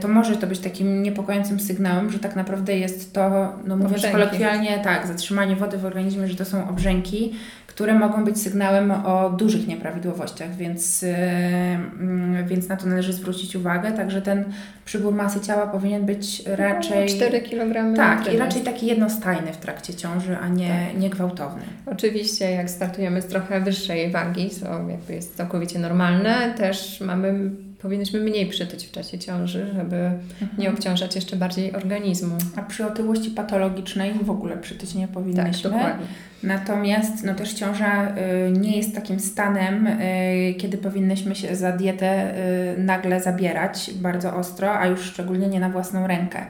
to 0.00 0.08
może 0.08 0.36
to 0.36 0.46
być 0.46 0.58
takim 0.58 1.02
niepokojącym 1.02 1.60
sygnałem, 1.60 2.10
że 2.10 2.18
tak 2.18 2.36
naprawdę 2.36 2.78
jest 2.78 3.12
to, 3.12 3.52
no 3.66 3.76
mówiąc 3.76 3.92
obrzęki. 3.92 4.16
kolokwialnie, 4.16 4.78
tak, 4.78 5.06
zatrzymanie 5.06 5.56
wody 5.56 5.78
w 5.78 5.84
organizmie, 5.84 6.28
że 6.28 6.36
to 6.36 6.44
są 6.44 6.68
obrzęki, 6.68 7.32
które 7.66 7.94
mogą 7.94 8.24
być 8.24 8.42
sygnałem 8.42 8.90
o 8.90 9.30
dużych 9.30 9.66
nieprawidłowościach, 9.66 10.56
więc, 10.56 11.02
yy, 11.02 12.44
więc 12.46 12.68
na 12.68 12.76
to 12.76 12.86
należy 12.86 13.12
zwrócić 13.12 13.56
uwagę. 13.56 13.92
Także 13.92 14.22
ten 14.22 14.44
przybór 14.84 15.14
masy 15.14 15.40
ciała 15.40 15.66
powinien 15.66 16.06
być 16.06 16.42
raczej. 16.46 17.08
4 17.08 17.40
kg. 17.40 17.96
Tak, 17.96 18.34
i 18.34 18.36
raczej 18.36 18.62
taki 18.62 18.86
jednostajny 18.86 19.52
w 19.52 19.56
trakcie 19.56 19.94
ciąży, 19.94 20.36
a 20.38 20.48
nie, 20.48 20.68
tak. 20.68 21.00
nie 21.00 21.10
gwałtowny. 21.10 21.62
Oczywiście, 21.86 22.50
jak 22.50 22.70
startujemy 22.70 23.22
z 23.22 23.26
trochę 23.26 23.60
wyższej 23.60 24.10
wagi, 24.10 24.50
co 24.50 24.66
jakby 24.90 25.14
jest 25.14 25.36
całkowicie 25.36 25.78
normalne, 25.78 26.54
też 26.56 27.00
mamy 27.00 27.50
powinniśmy 27.84 28.20
mniej 28.20 28.46
przytyć 28.46 28.86
w 28.86 28.90
czasie 28.90 29.18
ciąży, 29.18 29.66
żeby 29.74 29.96
mhm. 29.96 30.50
nie 30.58 30.70
obciążać 30.70 31.14
jeszcze 31.14 31.36
bardziej 31.36 31.72
organizmu. 31.72 32.36
A 32.56 32.62
przy 32.62 32.86
otyłości 32.86 33.30
patologicznej 33.30 34.12
w 34.22 34.30
ogóle 34.30 34.56
przytyć 34.56 34.94
nie 34.94 35.08
powinniśmy. 35.08 35.70
Tak, 35.70 35.72
dokładnie. 35.72 36.06
Natomiast 36.44 37.24
no, 37.24 37.34
też 37.34 37.52
ciąża 37.52 38.08
y, 38.08 38.50
nie 38.50 38.76
jest 38.76 38.94
takim 38.94 39.20
stanem, 39.20 39.86
y, 39.86 40.54
kiedy 40.58 40.78
powinnyśmy 40.78 41.34
się 41.34 41.56
za 41.56 41.72
dietę 41.72 42.34
y, 42.74 42.78
nagle 42.78 43.20
zabierać 43.20 43.90
bardzo 43.94 44.36
ostro, 44.36 44.78
a 44.78 44.86
już 44.86 45.00
szczególnie 45.00 45.48
nie 45.48 45.60
na 45.60 45.68
własną 45.68 46.06
rękę. 46.06 46.46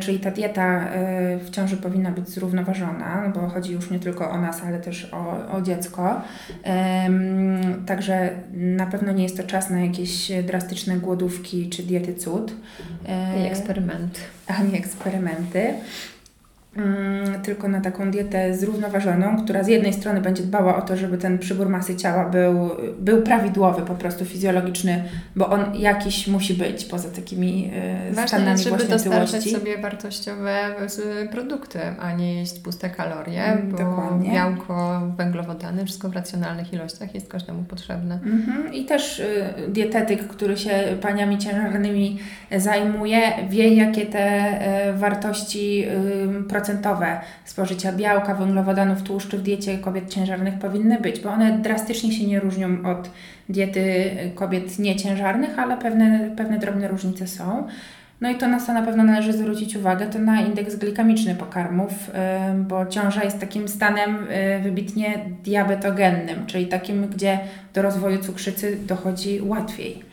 Czyli 0.00 0.20
ta 0.20 0.30
dieta 0.30 0.88
w 1.38 1.50
ciąży 1.50 1.76
powinna 1.76 2.10
być 2.10 2.28
zrównoważona, 2.28 3.22
no 3.26 3.40
bo 3.40 3.48
chodzi 3.48 3.72
już 3.72 3.90
nie 3.90 3.98
tylko 3.98 4.30
o 4.30 4.40
nas, 4.40 4.62
ale 4.62 4.78
też 4.78 5.08
o, 5.12 5.52
o 5.56 5.62
dziecko. 5.62 6.22
Także 7.86 8.30
na 8.52 8.86
pewno 8.86 9.12
nie 9.12 9.22
jest 9.22 9.36
to 9.36 9.42
czas 9.42 9.70
na 9.70 9.80
jakieś 9.80 10.32
drastyczne 10.46 10.96
głodówki 10.96 11.68
czy 11.68 11.82
diety 11.82 12.14
cud. 12.14 12.52
I 13.38 13.46
eksperymenty. 13.46 14.20
A 14.46 14.62
nie 14.62 14.78
eksperymenty. 14.78 15.74
Mm, 16.76 17.42
tylko 17.42 17.68
na 17.68 17.80
taką 17.80 18.10
dietę 18.10 18.56
zrównoważoną, 18.56 19.44
która 19.44 19.62
z 19.62 19.68
jednej 19.68 19.92
strony 19.92 20.20
będzie 20.20 20.42
dbała 20.42 20.76
o 20.76 20.82
to, 20.82 20.96
żeby 20.96 21.18
ten 21.18 21.38
przybór 21.38 21.68
masy 21.68 21.96
ciała 21.96 22.28
był, 22.28 22.70
był 22.98 23.22
prawidłowy, 23.22 23.82
po 23.82 23.94
prostu 23.94 24.24
fizjologiczny, 24.24 25.04
bo 25.36 25.48
on 25.48 25.74
jakiś 25.74 26.26
musi 26.26 26.54
być 26.54 26.84
poza 26.84 27.08
takimi 27.08 27.62
yy, 27.62 27.70
Ważne 28.12 28.28
stanami 28.28 28.50
jest, 28.50 28.64
żeby 28.64 28.84
dostarczać 28.84 29.44
sobie 29.44 29.78
wartościowe 29.78 30.74
produkty, 31.30 31.78
a 32.00 32.12
nie 32.12 32.34
jeść 32.34 32.58
puste 32.58 32.90
kalorie, 32.90 33.44
mm, 33.44 33.70
bo 33.70 33.78
Dokładnie. 33.78 34.32
białko, 34.32 35.00
węglowodany, 35.16 35.84
wszystko 35.84 36.08
w 36.08 36.12
racjonalnych 36.12 36.72
ilościach 36.72 37.14
jest 37.14 37.28
każdemu 37.28 37.64
potrzebne. 37.64 38.14
Mhm. 38.14 38.74
I 38.74 38.84
też 38.84 39.18
y, 39.18 39.44
dietetyk, 39.68 40.28
który 40.28 40.56
się 40.56 40.70
paniami 41.00 41.38
ciężarnymi 41.38 42.18
zajmuje, 42.56 43.20
wie 43.48 43.74
jakie 43.74 44.06
te 44.06 44.52
y, 44.88 44.92
wartości 44.98 45.84
y, 46.40 46.42
procentowe 46.60 47.20
spożycia 47.44 47.92
białka, 47.92 48.34
węglowodanów, 48.34 49.02
tłuszczu 49.02 49.38
w 49.38 49.42
diecie 49.42 49.78
kobiet 49.78 50.10
ciężarnych 50.10 50.58
powinny 50.58 51.00
być, 51.00 51.20
bo 51.20 51.30
one 51.30 51.58
drastycznie 51.58 52.12
się 52.12 52.26
nie 52.26 52.40
różnią 52.40 52.68
od 52.84 53.10
diety 53.48 54.10
kobiet 54.34 54.78
nieciężarnych, 54.78 55.58
ale 55.58 55.76
pewne, 55.76 56.30
pewne 56.36 56.58
drobne 56.58 56.88
różnice 56.88 57.26
są. 57.26 57.66
No 58.20 58.30
i 58.30 58.34
to 58.34 58.48
na 58.48 58.60
co 58.60 58.72
na 58.72 58.82
pewno 58.82 59.04
należy 59.04 59.32
zwrócić 59.32 59.76
uwagę, 59.76 60.06
to 60.06 60.18
na 60.18 60.40
indeks 60.40 60.76
glikamiczny 60.76 61.34
pokarmów, 61.34 62.10
bo 62.56 62.86
ciąża 62.86 63.24
jest 63.24 63.40
takim 63.40 63.68
stanem 63.68 64.26
y, 64.58 64.62
wybitnie 64.62 65.18
diabetogennym, 65.44 66.46
czyli 66.46 66.66
takim, 66.66 67.06
gdzie 67.06 67.38
do 67.74 67.82
rozwoju 67.82 68.18
cukrzycy 68.18 68.76
dochodzi 68.86 69.40
łatwiej 69.42 70.09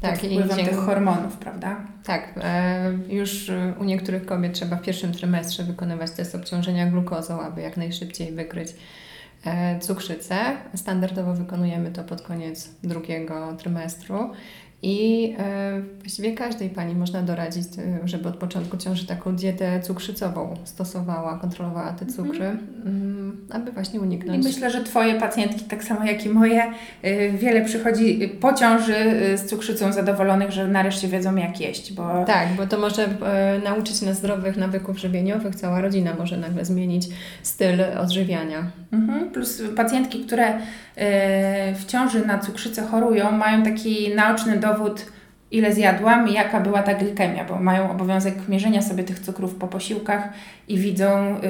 tak, 0.00 0.10
pod 0.10 0.18
wpływem 0.18 0.48
dzięki... 0.48 0.64
tych 0.64 0.78
hormonów, 0.78 1.36
prawda? 1.36 1.76
Tak, 2.04 2.32
e, 2.36 2.92
już 3.08 3.50
u 3.80 3.84
niektórych 3.84 4.26
kobiet 4.26 4.54
trzeba 4.54 4.76
w 4.76 4.82
pierwszym 4.82 5.12
trymestrze 5.12 5.64
wykonywać 5.64 6.10
test 6.10 6.34
obciążenia 6.34 6.86
glukozą, 6.86 7.40
aby 7.40 7.60
jak 7.60 7.76
najszybciej 7.76 8.32
wykryć 8.32 8.68
e, 9.44 9.78
cukrzycę. 9.80 10.38
Standardowo 10.74 11.34
wykonujemy 11.34 11.90
to 11.90 12.04
pod 12.04 12.22
koniec 12.22 12.68
drugiego 12.82 13.56
trymestru. 13.56 14.32
I 14.82 15.34
e, 15.38 15.82
właściwie 16.00 16.32
każdej 16.32 16.70
pani 16.70 16.94
można 16.94 17.22
doradzić, 17.22 17.64
e, 17.78 18.08
żeby 18.08 18.28
od 18.28 18.36
początku 18.36 18.76
ciąży 18.76 19.06
taką 19.06 19.36
dietę 19.36 19.80
cukrzycową 19.80 20.56
stosowała, 20.64 21.38
kontrolowała 21.38 21.92
te 21.92 22.06
cukry, 22.06 22.44
mm. 22.44 23.46
aby 23.50 23.72
właśnie 23.72 24.00
uniknąć. 24.00 24.44
I 24.44 24.48
myślę, 24.48 24.70
że 24.70 24.84
Twoje 24.84 25.14
pacjentki, 25.14 25.64
tak 25.64 25.84
samo 25.84 26.04
jak 26.04 26.26
i 26.26 26.28
moje, 26.28 26.62
e, 27.02 27.30
wiele 27.30 27.64
przychodzi 27.64 28.28
po 28.40 28.54
ciąży 28.54 28.94
z 29.36 29.46
cukrzycą 29.46 29.92
zadowolonych, 29.92 30.50
że 30.50 30.68
nareszcie 30.68 31.08
wiedzą 31.08 31.36
jak 31.36 31.60
jeść. 31.60 31.92
Bo... 31.92 32.24
Tak, 32.24 32.48
bo 32.56 32.66
to 32.66 32.78
może 32.78 33.08
nauczyć 33.64 34.02
nas 34.02 34.16
zdrowych 34.16 34.56
nawyków 34.56 34.98
żywieniowych, 34.98 35.56
cała 35.56 35.80
rodzina 35.80 36.14
może 36.18 36.36
nagle 36.36 36.64
zmienić 36.64 37.08
styl 37.42 37.82
odżywiania. 38.00 38.70
Mhm. 38.92 39.30
Plus 39.30 39.62
pacjentki, 39.76 40.24
które 40.24 40.58
w 41.74 41.84
ciąży 41.86 42.26
na 42.26 42.38
cukrzycę 42.38 42.82
chorują, 42.82 43.32
mają 43.32 43.62
taki 43.62 44.14
naoczny 44.14 44.56
dowód, 44.56 44.67
ile 45.50 45.74
zjadłam 45.74 46.28
i 46.28 46.32
jaka 46.32 46.60
była 46.60 46.82
ta 46.82 46.94
glikemia, 46.94 47.44
bo 47.44 47.58
mają 47.58 47.90
obowiązek 47.90 48.48
mierzenia 48.48 48.82
sobie 48.82 49.04
tych 49.04 49.18
cukrów 49.18 49.54
po 49.54 49.68
posiłkach 49.68 50.28
i 50.68 50.78
widzą, 50.78 51.36
y, 51.36 51.42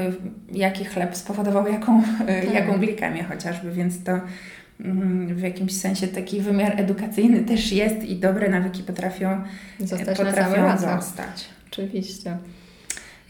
jaki 0.52 0.84
chleb 0.84 1.16
spowodował 1.16 1.68
jaką, 1.68 2.00
y, 2.00 2.04
tak. 2.26 2.54
jaką 2.54 2.78
glikemię 2.78 3.24
chociażby, 3.24 3.70
więc 3.70 4.04
to 4.04 4.20
mm, 4.80 5.34
w 5.34 5.40
jakimś 5.40 5.80
sensie 5.80 6.08
taki 6.08 6.40
wymiar 6.40 6.80
edukacyjny 6.80 7.40
też 7.40 7.72
jest 7.72 8.04
i 8.04 8.16
dobre 8.16 8.48
nawyki 8.48 8.82
potrafią 8.82 9.42
zostać. 9.80 10.16
Potrafią 10.18 10.78
zostać. 10.78 11.48
Oczywiście. 11.72 12.36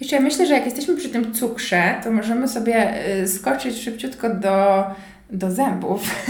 Jeszcze 0.01 0.17
ja 0.17 0.23
myślę, 0.23 0.47
że 0.47 0.55
jak 0.55 0.65
jesteśmy 0.65 0.97
przy 0.97 1.09
tym 1.09 1.35
cukrze, 1.35 1.95
to 2.05 2.11
możemy 2.11 2.49
sobie 2.49 3.07
y, 3.23 3.29
skoczyć 3.29 3.77
szybciutko 3.77 4.35
do, 4.35 4.85
do 5.31 5.51
zębów. 5.51 6.27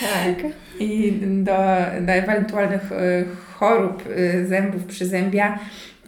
Tak. 0.00 0.52
I 0.80 1.12
do, 1.22 1.56
do 2.00 2.12
ewentualnych 2.12 2.92
y, 2.92 3.24
chorób 3.54 4.06
y, 4.06 4.46
zębów, 4.46 4.84
przyzębia. 4.84 5.58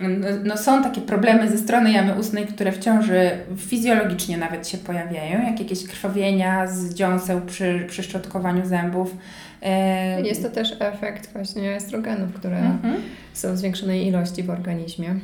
No, 0.00 0.28
no, 0.44 0.56
są 0.56 0.82
takie 0.82 1.00
problemy 1.00 1.50
ze 1.50 1.58
strony 1.58 1.92
jamy 1.92 2.14
ustnej, 2.14 2.46
które 2.46 2.72
w 2.72 2.78
ciąży 2.78 3.30
fizjologicznie 3.56 4.36
nawet 4.36 4.68
się 4.68 4.78
pojawiają, 4.78 5.42
jak 5.42 5.60
jakieś 5.60 5.86
krwawienia 5.86 6.66
z 6.66 6.94
dziąseł 6.94 7.40
przy, 7.40 7.84
przy 7.88 8.02
szczotkowaniu 8.02 8.66
zębów. 8.66 9.16
Jest 10.24 10.42
to 10.42 10.50
też 10.50 10.76
efekt 10.80 11.32
właśnie 11.32 11.76
estrogenów, 11.76 12.32
które 12.32 12.58
mhm. 12.58 12.94
są 13.32 13.52
w 13.52 13.58
zwiększonej 13.58 14.06
ilości 14.06 14.42
w 14.42 14.50
organizmie. 14.50 15.14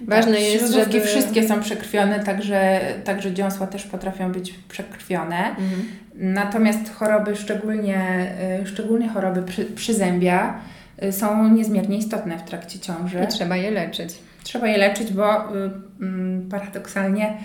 Ważne 0.00 0.32
tak, 0.32 0.42
jest, 0.42 0.72
że 0.72 1.00
wszystkie 1.00 1.48
są 1.48 1.60
przekrwione, 1.60 2.20
także, 2.20 2.80
także 3.04 3.32
dziąsła 3.32 3.66
też 3.66 3.84
potrafią 3.84 4.32
być 4.32 4.54
przekrwione. 4.68 5.48
Mhm. 5.48 5.88
Natomiast 6.14 6.94
choroby, 6.94 7.36
szczególnie, 7.36 8.26
y, 8.62 8.66
szczególnie 8.66 9.08
choroby 9.08 9.42
przy, 9.42 9.64
przyzębia, 9.64 10.60
y, 11.04 11.12
są 11.12 11.48
niezmiernie 11.48 11.98
istotne 11.98 12.38
w 12.38 12.42
trakcie 12.42 12.78
ciąży. 12.78 13.18
I 13.24 13.26
trzeba 13.26 13.56
je 13.56 13.70
leczyć. 13.70 14.14
Trzeba 14.42 14.68
je 14.68 14.78
leczyć, 14.78 15.12
bo 15.12 15.56
y, 15.56 15.70
paradoksalnie 16.50 17.36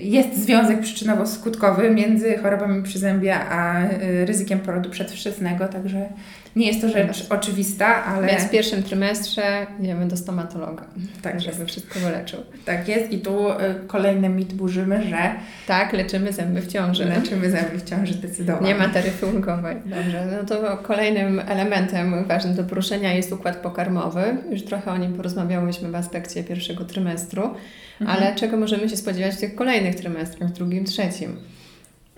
jest 0.00 0.36
związek 0.36 0.80
przyczynowo-skutkowy 0.80 1.94
między 1.94 2.38
chorobami 2.38 2.82
przyzębia 2.82 3.50
a 3.50 3.82
ryzykiem 4.24 4.60
porodu 4.60 4.90
przedwczesnego, 4.90 5.68
także 5.68 6.08
nie 6.56 6.66
jest 6.66 6.80
to 6.80 6.88
rzecz 6.88 7.26
oczywista, 7.30 8.04
ale... 8.04 8.26
Więc 8.26 8.42
w 8.42 8.50
pierwszym 8.50 8.82
trymestrze 8.82 9.66
idziemy 9.80 10.08
do 10.08 10.16
stomatologa, 10.16 10.84
tak 11.22 11.40
żeby 11.40 11.58
jest. 11.58 11.70
wszystko 11.70 11.98
wyleczył. 11.98 12.40
Tak 12.64 12.88
jest 12.88 13.12
i 13.12 13.18
tu 13.18 13.50
y, 13.50 13.54
kolejny 13.86 14.28
mit 14.28 14.52
burzymy, 14.52 15.02
że... 15.02 15.34
Tak, 15.66 15.92
leczymy 15.92 16.32
zęby 16.32 16.60
w 16.60 16.66
ciąży. 16.66 17.04
Leczymy 17.04 17.50
zęby 17.50 17.78
w 17.78 17.84
ciąży 17.84 18.14
zdecydowanie. 18.14 18.66
Nie 18.66 18.74
ma 18.74 18.88
taryfy 18.88 19.26
ulgowej. 19.26 19.76
Dobrze, 19.84 20.26
no 20.32 20.46
to 20.46 20.76
kolejnym 20.76 21.40
elementem 21.48 22.24
ważnym 22.24 22.54
do 22.54 22.64
poruszenia 22.64 23.12
jest 23.12 23.32
układ 23.32 23.56
pokarmowy. 23.56 24.36
Już 24.50 24.62
trochę 24.62 24.90
o 24.90 24.96
nim 24.96 25.12
porozmawiałyśmy 25.12 25.90
w 25.90 25.94
aspekcie 25.94 26.44
pierwszego 26.44 26.84
trymestru, 26.84 27.54
mhm. 28.00 28.16
ale 28.16 28.34
czego 28.34 28.56
możemy 28.56 28.88
się 28.88 28.96
spodziewać 28.96 29.34
w 29.34 29.40
tych 29.40 29.54
kolejnych 29.54 29.94
trymestrach, 29.94 30.50
w 30.50 30.52
drugim, 30.52 30.84
trzecim? 30.84 31.36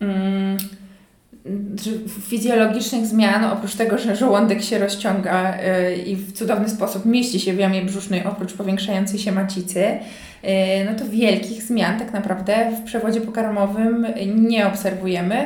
Mm 0.01 0.59
fizjologicznych 2.29 3.07
zmian, 3.07 3.45
oprócz 3.45 3.75
tego, 3.75 3.99
że 3.99 4.17
żołądek 4.17 4.63
się 4.63 4.79
rozciąga 4.79 5.55
y, 5.55 5.97
i 5.97 6.17
w 6.17 6.33
cudowny 6.33 6.69
sposób 6.69 7.07
mieści 7.07 7.41
się 7.41 7.53
w 7.53 7.59
jamie 7.59 7.83
brzusznej, 7.83 8.25
oprócz 8.25 8.53
powiększającej 8.53 9.19
się 9.19 9.33
macicy, 9.33 9.85
y, 9.85 9.99
no 10.87 10.99
to 10.99 11.11
wielkich 11.11 11.63
zmian 11.63 11.99
tak 11.99 12.13
naprawdę 12.13 12.71
w 12.71 12.85
przewodzie 12.85 13.21
pokarmowym 13.21 14.07
nie 14.37 14.67
obserwujemy. 14.67 15.45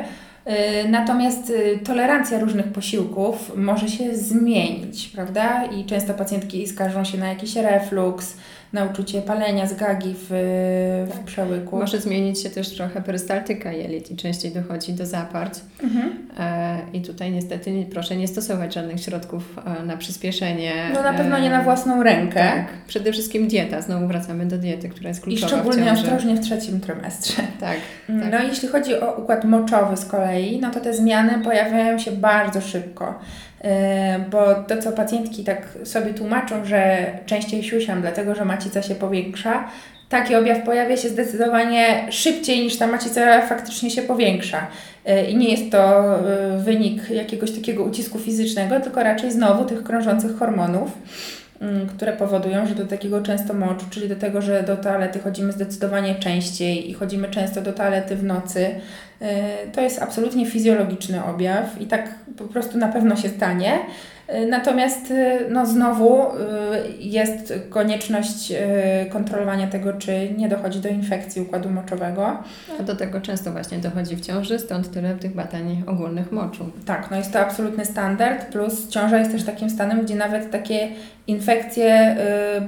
Y, 0.84 0.88
natomiast 0.88 1.52
tolerancja 1.84 2.38
różnych 2.38 2.66
posiłków 2.66 3.52
może 3.56 3.88
się 3.88 4.16
zmienić, 4.16 5.08
prawda? 5.08 5.64
I 5.64 5.84
często 5.84 6.14
pacjentki 6.14 6.66
skarżą 6.66 7.04
się 7.04 7.18
na 7.18 7.28
jakiś 7.28 7.56
refluks, 7.56 8.36
na 8.72 8.84
uczucie 8.84 9.22
palenia, 9.22 9.66
zgagi 9.66 10.14
w, 10.18 10.26
w 11.08 11.12
tak. 11.12 11.24
przełyku. 11.24 11.78
Może 11.78 12.00
zmienić 12.00 12.42
się 12.42 12.50
też 12.50 12.76
trochę 12.76 13.02
perystaltyka 13.02 13.72
jelit 13.72 14.10
i 14.10 14.16
częściej 14.16 14.52
dochodzi 14.52 14.92
do 14.92 15.06
zaparć. 15.06 15.54
Mhm. 15.82 16.28
E, 16.38 16.78
I 16.92 17.02
tutaj 17.02 17.32
niestety 17.32 17.86
proszę 17.92 18.16
nie 18.16 18.28
stosować 18.28 18.74
żadnych 18.74 19.00
środków 19.00 19.58
e, 19.80 19.82
na 19.82 19.96
przyspieszenie. 19.96 20.72
No 20.94 21.02
na 21.02 21.12
pewno 21.12 21.38
nie 21.38 21.50
na 21.50 21.62
własną 21.62 22.02
rękę. 22.02 22.40
Tak. 22.40 22.66
Przede 22.86 23.12
wszystkim 23.12 23.48
dieta. 23.48 23.80
Znowu 23.82 24.06
wracamy 24.06 24.46
do 24.46 24.58
diety, 24.58 24.88
która 24.88 25.08
jest 25.08 25.20
kluczowa 25.20 25.46
I 25.46 25.50
szczególnie 25.50 25.92
ostrożnie 25.92 26.36
w 26.36 26.40
trzecim 26.40 26.80
trymestrze. 26.80 27.42
Tak, 27.60 27.76
tak. 28.06 28.30
No 28.30 28.38
jeśli 28.42 28.68
chodzi 28.68 29.00
o 29.00 29.12
układ 29.12 29.44
moczowy 29.44 29.96
z 29.96 30.04
kolei, 30.04 30.60
no 30.60 30.70
to 30.70 30.80
te 30.80 30.94
zmiany 30.94 31.44
pojawiają 31.44 31.98
się 31.98 32.12
bardzo 32.12 32.60
szybko. 32.60 33.18
E, 33.64 34.18
bo 34.30 34.54
to, 34.54 34.82
co 34.82 34.92
pacjentki 34.92 35.44
tak 35.44 35.62
sobie 35.84 36.14
tłumaczą, 36.14 36.64
że 36.64 37.06
częściej 37.26 37.62
siusiam, 37.62 38.00
dlatego 38.00 38.34
że 38.34 38.44
macica 38.44 38.82
się 38.82 38.94
powiększa, 38.94 39.68
taki 40.08 40.34
objaw 40.34 40.62
pojawia 40.62 40.96
się 40.96 41.08
zdecydowanie 41.08 42.06
szybciej 42.10 42.64
niż 42.64 42.76
ta 42.76 42.86
macica 42.86 43.42
faktycznie 43.46 43.90
się 43.90 44.02
powiększa. 44.02 44.66
E, 45.04 45.24
I 45.24 45.36
nie 45.36 45.50
jest 45.50 45.72
to 45.72 46.14
e, 46.14 46.58
wynik 46.58 47.10
jakiegoś 47.10 47.50
takiego 47.52 47.84
ucisku 47.84 48.18
fizycznego, 48.18 48.80
tylko 48.80 49.02
raczej 49.02 49.32
znowu 49.32 49.64
tych 49.64 49.82
krążących 49.82 50.38
hormonów, 50.38 50.90
które 51.88 52.12
powodują, 52.12 52.66
że 52.66 52.74
do 52.74 52.86
takiego 52.86 53.22
często 53.22 53.54
moczu, 53.54 53.86
czyli 53.90 54.08
do 54.08 54.16
tego, 54.16 54.42
że 54.42 54.62
do 54.62 54.76
toalety 54.76 55.18
chodzimy 55.18 55.52
zdecydowanie 55.52 56.14
częściej 56.14 56.90
i 56.90 56.94
chodzimy 56.94 57.28
często 57.28 57.60
do 57.60 57.72
toalety 57.72 58.16
w 58.16 58.24
nocy, 58.24 58.80
E, 59.20 59.66
to 59.66 59.80
jest 59.80 60.02
absolutnie 60.02 60.46
fizjologiczny 60.46 61.24
objaw 61.24 61.80
i 61.80 61.86
tak 61.86 62.14
po 62.36 62.44
prostu 62.44 62.78
na 62.78 62.88
pewno 62.88 63.16
się 63.16 63.28
stanie. 63.28 63.78
E, 64.30 64.46
natomiast 64.46 65.10
e, 65.10 65.38
no 65.50 65.66
znowu 65.66 66.26
jest 66.98 67.54
konieczność 67.70 68.52
kontrolowania 69.10 69.66
tego, 69.66 69.92
czy 69.92 70.30
nie 70.36 70.48
dochodzi 70.48 70.80
do 70.80 70.88
infekcji 70.88 71.42
układu 71.42 71.70
moczowego. 71.70 72.42
A 72.80 72.82
do 72.82 72.96
tego 72.96 73.20
często 73.20 73.52
właśnie 73.52 73.78
dochodzi 73.78 74.16
w 74.16 74.20
ciąży, 74.20 74.58
stąd 74.58 74.90
tyle 74.90 75.14
tych 75.14 75.34
badań 75.34 75.82
ogólnych 75.86 76.32
moczu. 76.32 76.70
Tak, 76.86 77.10
no 77.10 77.16
jest 77.16 77.32
to 77.32 77.40
absolutny 77.40 77.84
standard, 77.84 78.44
plus 78.44 78.88
ciąża 78.88 79.18
jest 79.18 79.32
też 79.32 79.44
takim 79.44 79.70
stanem, 79.70 80.02
gdzie 80.02 80.14
nawet 80.14 80.50
takie 80.50 80.88
infekcje 81.26 82.16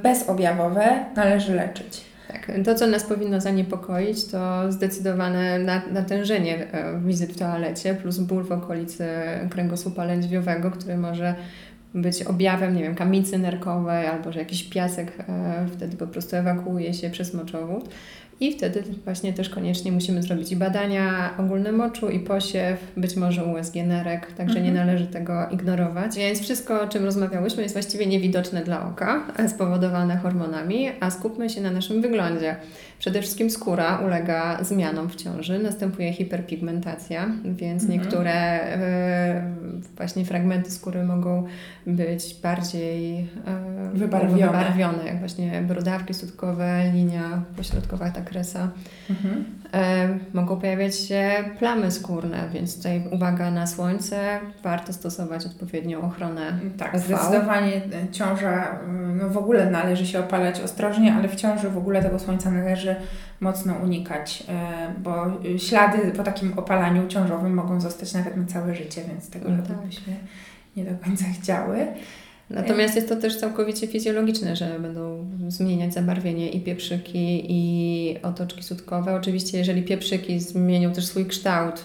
bezobjawowe 0.02 0.84
należy 1.16 1.54
leczyć. 1.54 2.11
Tak, 2.32 2.52
to 2.64 2.74
co 2.74 2.86
nas 2.86 3.04
powinno 3.04 3.40
zaniepokoić 3.40 4.24
to 4.24 4.72
zdecydowane 4.72 5.58
natężenie 5.92 6.72
e, 6.72 7.00
wizyt 7.00 7.32
w 7.32 7.38
toalecie 7.38 7.94
plus 7.94 8.18
ból 8.18 8.44
w 8.44 8.52
okolicy 8.52 9.08
kręgosłupa 9.50 10.04
lędźwiowego, 10.04 10.70
który 10.70 10.96
może 10.96 11.34
być 11.94 12.22
objawem, 12.22 12.76
nie 12.76 12.82
wiem, 12.82 12.94
kamicy 12.94 13.38
nerkowej 13.38 14.06
albo 14.06 14.32
że 14.32 14.38
jakiś 14.38 14.64
piasek 14.64 15.12
e, 15.28 15.66
wtedy 15.76 15.96
po 15.96 16.06
prostu 16.06 16.36
ewakuuje 16.36 16.94
się 16.94 17.10
przez 17.10 17.34
moczowód. 17.34 17.88
I 18.42 18.52
wtedy 18.52 18.82
właśnie 19.04 19.32
też 19.32 19.48
koniecznie 19.48 19.92
musimy 19.92 20.22
zrobić 20.22 20.52
i 20.52 20.56
badania 20.56 21.34
ogólne 21.38 21.72
moczu 21.72 22.08
i 22.08 22.20
posiew, 22.20 22.78
być 22.96 23.16
może 23.16 23.44
USG 23.44 23.74
nerek, 23.74 24.26
także 24.26 24.58
mhm. 24.58 24.64
nie 24.64 24.72
należy 24.72 25.06
tego 25.06 25.48
ignorować. 25.50 26.16
Więc 26.16 26.40
wszystko, 26.40 26.82
o 26.82 26.88
czym 26.88 27.04
rozmawiałyśmy, 27.04 27.62
jest 27.62 27.74
właściwie 27.74 28.06
niewidoczne 28.06 28.64
dla 28.64 28.88
oka, 28.88 29.26
spowodowane 29.48 30.16
hormonami, 30.16 30.88
a 31.00 31.10
skupmy 31.10 31.50
się 31.50 31.60
na 31.60 31.70
naszym 31.70 32.02
wyglądzie. 32.02 32.56
Przede 32.98 33.20
wszystkim 33.20 33.50
skóra 33.50 33.98
ulega 33.98 34.64
zmianom 34.64 35.08
w 35.08 35.16
ciąży, 35.16 35.58
następuje 35.58 36.12
hiperpigmentacja, 36.12 37.26
więc 37.44 37.82
mhm. 37.82 38.00
niektóre 38.00 38.64
y, 38.76 39.42
właśnie 39.96 40.24
fragmenty 40.24 40.70
skóry 40.70 41.04
mogą 41.04 41.46
być 41.86 42.36
bardziej 42.42 43.20
y, 43.20 43.98
wybarwione. 43.98 44.46
wybarwione, 44.46 45.04
jak 45.06 45.18
właśnie 45.18 45.62
brodawki 45.68 46.14
sutkowe, 46.14 46.90
linia 46.94 47.42
pośrodkowa, 47.56 48.10
ta 48.10 48.20
Mhm. 49.10 49.44
Y, 49.74 50.36
mogą 50.36 50.60
pojawiać 50.60 50.98
się 50.98 51.30
plamy 51.58 51.90
skórne, 51.90 52.48
więc 52.52 52.76
tutaj 52.76 53.02
uwaga 53.10 53.50
na 53.50 53.66
słońce, 53.66 54.40
warto 54.62 54.92
stosować 54.92 55.46
odpowiednią 55.46 56.00
ochronę. 56.00 56.58
Tak, 56.78 56.94
UV. 56.94 57.02
zdecydowanie 57.02 57.80
ciąża, 58.12 58.78
no 59.14 59.28
w 59.28 59.36
ogóle 59.36 59.70
należy 59.70 60.06
się 60.06 60.20
opalać 60.20 60.60
ostrożnie, 60.60 61.14
ale 61.14 61.28
w 61.28 61.36
ciąży 61.36 61.68
w 61.68 61.78
ogóle 61.78 62.02
tego 62.02 62.18
słońca 62.18 62.50
należy 62.50 62.96
mocno 63.40 63.74
unikać, 63.74 64.44
e, 64.48 64.94
bo 64.98 65.26
ślady 65.58 65.98
po 66.16 66.22
takim 66.22 66.58
opalaniu 66.58 67.08
ciążowym 67.08 67.54
mogą 67.54 67.80
zostać 67.80 68.14
nawet 68.14 68.36
na 68.36 68.46
całe 68.46 68.74
życie, 68.74 69.02
więc 69.08 69.30
tego 69.30 69.48
no 69.48 69.62
tak. 69.62 69.76
byśmy 69.86 70.16
nie 70.76 70.84
do 70.84 71.04
końca 71.04 71.24
chciały. 71.40 71.86
Natomiast 72.50 72.96
jest 72.96 73.08
to 73.08 73.16
też 73.16 73.36
całkowicie 73.36 73.86
fizjologiczne, 73.86 74.56
że 74.56 74.78
będą 74.80 75.26
zmieniać 75.48 75.94
zabarwienie 75.94 76.50
i 76.50 76.60
pieprzyki, 76.60 77.44
i 77.48 78.16
otoczki 78.22 78.62
sutkowe. 78.62 79.14
Oczywiście, 79.14 79.58
jeżeli 79.58 79.82
pieprzyki 79.82 80.40
zmienią 80.40 80.92
też 80.92 81.06
swój 81.06 81.26
kształt 81.26 81.84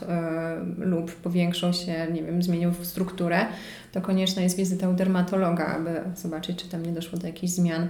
yy, 0.77 0.85
lub 0.85 1.11
powiększą 1.11 1.73
się, 1.73 2.07
nie 2.13 2.23
wiem, 2.23 2.43
zmienią 2.43 2.73
strukturę, 2.81 3.45
to 3.91 4.01
konieczna 4.01 4.41
jest 4.41 4.57
wizyta 4.57 4.89
u 4.89 4.93
dermatologa, 4.93 5.65
aby 5.65 5.91
zobaczyć, 6.15 6.63
czy 6.63 6.69
tam 6.69 6.85
nie 6.85 6.91
doszło 6.91 7.19
do 7.19 7.27
jakichś 7.27 7.53
zmian 7.53 7.89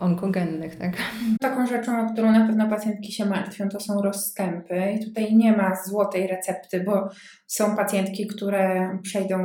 onkogennych. 0.00 0.76
Tak? 0.76 0.92
Taką 1.40 1.66
rzeczą, 1.66 2.06
o 2.06 2.12
którą 2.12 2.32
na 2.32 2.46
pewno 2.46 2.68
pacjentki 2.68 3.12
się 3.12 3.24
martwią, 3.24 3.68
to 3.68 3.80
są 3.80 4.02
rozstępy. 4.02 4.92
I 4.92 5.04
tutaj 5.04 5.36
nie 5.36 5.56
ma 5.56 5.72
złotej 5.86 6.26
recepty, 6.26 6.80
bo 6.80 7.08
są 7.46 7.76
pacjentki, 7.76 8.26
które 8.26 8.90
przejdą 9.02 9.38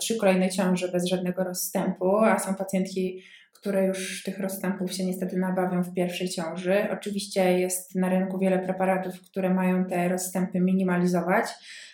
trzy 0.00 0.16
kolejne 0.16 0.48
ciąże 0.48 0.88
bez 0.88 1.06
żadnego 1.06 1.44
rozstępu, 1.44 2.16
a 2.16 2.38
są 2.38 2.54
pacjentki, 2.54 3.22
które 3.60 3.86
już 3.86 4.22
tych 4.22 4.40
rozstępów 4.40 4.92
się 4.92 5.06
niestety 5.06 5.36
nabawią 5.36 5.82
w 5.82 5.94
pierwszej 5.94 6.28
ciąży. 6.28 6.88
Oczywiście 6.92 7.58
jest 7.58 7.94
na 7.94 8.08
rynku 8.08 8.38
wiele 8.38 8.58
preparatów, 8.58 9.20
które 9.30 9.54
mają 9.54 9.84
te 9.84 10.08
rozstępy 10.08 10.60
minimalizować, 10.60 11.46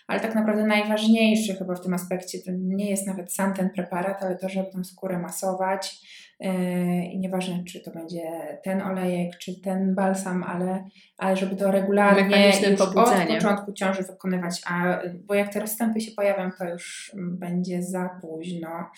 ale 0.06 0.20
tak 0.20 0.34
naprawdę 0.34 0.66
najważniejszy 0.66 1.54
chyba 1.54 1.74
w 1.74 1.80
tym 1.80 1.94
aspekcie 1.94 2.38
to 2.38 2.50
nie 2.54 2.90
jest 2.90 3.06
nawet 3.06 3.32
sam 3.32 3.54
ten 3.54 3.70
preparat, 3.70 4.22
ale 4.22 4.36
to, 4.36 4.48
żeby 4.48 4.70
tą 4.72 4.84
skórę 4.84 5.18
masować, 5.18 6.00
i 7.12 7.18
nieważne, 7.18 7.64
czy 7.64 7.80
to 7.80 7.90
będzie 7.90 8.22
ten 8.64 8.82
olejek, 8.82 9.38
czy 9.38 9.60
ten 9.60 9.94
balsam, 9.94 10.42
ale, 10.44 10.84
ale 11.18 11.36
żeby 11.36 11.56
to 11.56 11.70
regularnie 11.70 12.52
już 12.70 12.80
od 12.80 12.94
początku 13.28 13.72
ciąży 13.72 14.02
wykonywać, 14.02 14.62
a 14.66 14.98
bo 15.24 15.34
jak 15.34 15.52
te 15.52 15.60
rozstępy 15.60 16.00
się 16.00 16.12
pojawią, 16.12 16.50
to 16.58 16.64
już 16.64 17.12
będzie 17.16 17.82
za 17.82 18.08
późno 18.20 18.90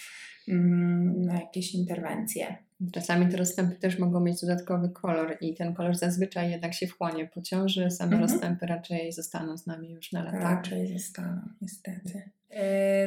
mm, 0.48 1.22
na 1.22 1.35
jakieś 1.35 1.74
interwencje. 1.74 2.57
Czasami 2.92 3.29
te 3.29 3.37
rozstępy 3.37 3.77
też 3.77 3.98
mogą 3.98 4.20
mieć 4.20 4.40
dodatkowy 4.40 4.90
kolor 4.90 5.37
i 5.40 5.55
ten 5.55 5.74
kolor 5.74 5.94
zazwyczaj 5.94 6.51
jednak 6.51 6.74
się 6.74 6.87
wchłonie 6.87 7.27
po 7.27 7.42
ciąży. 7.42 7.90
Same 7.90 8.12
mhm. 8.12 8.22
rozstępy 8.22 8.66
raczej 8.66 9.12
zostaną 9.12 9.57
z 9.57 9.66
nami 9.66 9.90
już 9.90 10.12
na 10.12 10.22
lata. 10.22 10.38
Raczej 10.38 10.98
zostaną, 10.98 11.40
niestety. 11.61 12.31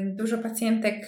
Dużo 0.02 0.38
pacjentek 0.38 1.06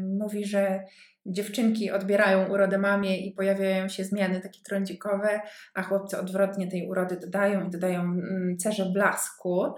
mówi, 0.00 0.44
że 0.44 0.84
dziewczynki 1.26 1.90
odbierają 1.90 2.48
urodę 2.48 2.78
mamie 2.78 3.26
i 3.26 3.32
pojawiają 3.32 3.88
się 3.88 4.04
zmiany 4.04 4.40
takie 4.40 4.60
trądzikowe, 4.62 5.40
a 5.74 5.82
chłopcy 5.82 6.18
odwrotnie 6.18 6.70
tej 6.70 6.88
urody 6.88 7.16
dodają 7.16 7.66
i 7.66 7.70
dodają 7.70 8.00
mm, 8.00 8.56
cerze 8.58 8.86
blasku. 8.92 9.74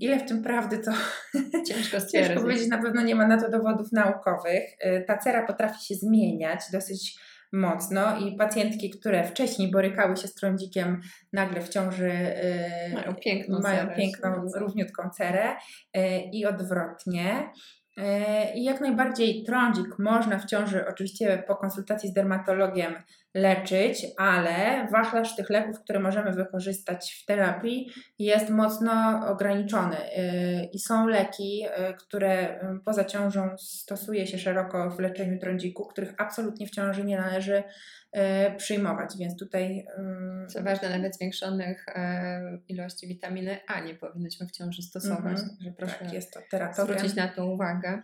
Ile 0.00 0.18
w 0.18 0.28
tym 0.28 0.42
prawdy 0.42 0.78
to 0.78 0.90
ciężko 1.68 2.00
stwierdzić. 2.00 2.28
Ciężko 2.28 2.42
powiedzieć, 2.42 2.68
na 2.68 2.82
pewno 2.82 3.02
nie 3.02 3.14
ma 3.14 3.26
na 3.26 3.40
to 3.40 3.50
dowodów 3.50 3.92
naukowych. 3.92 4.62
Y, 4.86 5.04
ta 5.06 5.18
cera 5.18 5.46
potrafi 5.46 5.86
się 5.86 5.94
zmieniać 5.94 6.60
dosyć 6.72 7.18
mocno 7.56 8.18
i 8.18 8.36
pacjentki, 8.36 8.90
które 8.90 9.24
wcześniej 9.24 9.70
borykały 9.70 10.16
się 10.16 10.28
z 10.28 10.34
trądzikiem, 10.34 11.00
nagle 11.32 11.60
w 11.60 11.68
ciąży 11.68 12.10
y, 12.10 12.92
mają 12.94 13.14
piękną, 13.24 13.58
mają 13.60 13.82
cerę, 13.82 13.96
piękną 13.96 14.48
równiutką 14.54 15.10
cerę 15.10 15.56
y, 15.96 16.00
i 16.32 16.46
odwrotnie. 16.46 17.50
E, 17.96 18.54
I 18.54 18.64
jak 18.64 18.80
najbardziej 18.80 19.44
trądzik 19.44 19.98
można 19.98 20.38
w 20.38 20.46
ciąży, 20.46 20.86
oczywiście 20.88 21.44
po 21.46 21.56
konsultacji 21.56 22.08
z 22.08 22.12
dermatologiem, 22.12 22.94
leczyć, 23.36 24.06
ale 24.16 24.88
wachlarz 24.92 25.36
tych 25.36 25.50
leków, 25.50 25.80
które 25.80 26.00
możemy 26.00 26.32
wykorzystać 26.32 27.20
w 27.22 27.26
terapii, 27.26 27.92
jest 28.18 28.50
mocno 28.50 29.22
ograniczony. 29.28 29.96
E, 29.96 30.64
I 30.64 30.78
są 30.78 31.06
leki, 31.06 31.62
e, 31.70 31.94
które 31.94 32.60
poza 32.84 33.04
ciążą 33.04 33.58
stosuje 33.58 34.26
się 34.26 34.38
szeroko 34.38 34.90
w 34.90 35.00
leczeniu 35.00 35.38
trądziku, 35.38 35.86
których 35.86 36.14
absolutnie 36.18 36.66
w 36.66 36.70
ciąży 36.70 37.04
nie 37.04 37.18
należy 37.18 37.62
przyjmować, 38.56 39.10
więc 39.18 39.38
tutaj. 39.38 39.86
Co 40.48 40.62
ważne, 40.62 40.90
nawet 40.90 41.16
zwiększonych 41.16 41.86
ilości 42.68 43.08
witaminy 43.08 43.58
A 43.66 43.80
nie 43.80 43.94
powinniśmy 43.94 44.46
w 44.46 44.50
ciąży 44.50 44.82
stosować. 44.82 45.38
-hmm. 45.38 45.72
proszę 45.76 45.94
tak, 45.98 46.12
jest 46.12 46.32
to 46.32 46.40
zwrócić 46.82 47.14
na 47.14 47.28
to 47.28 47.46
uwagę. 47.46 48.02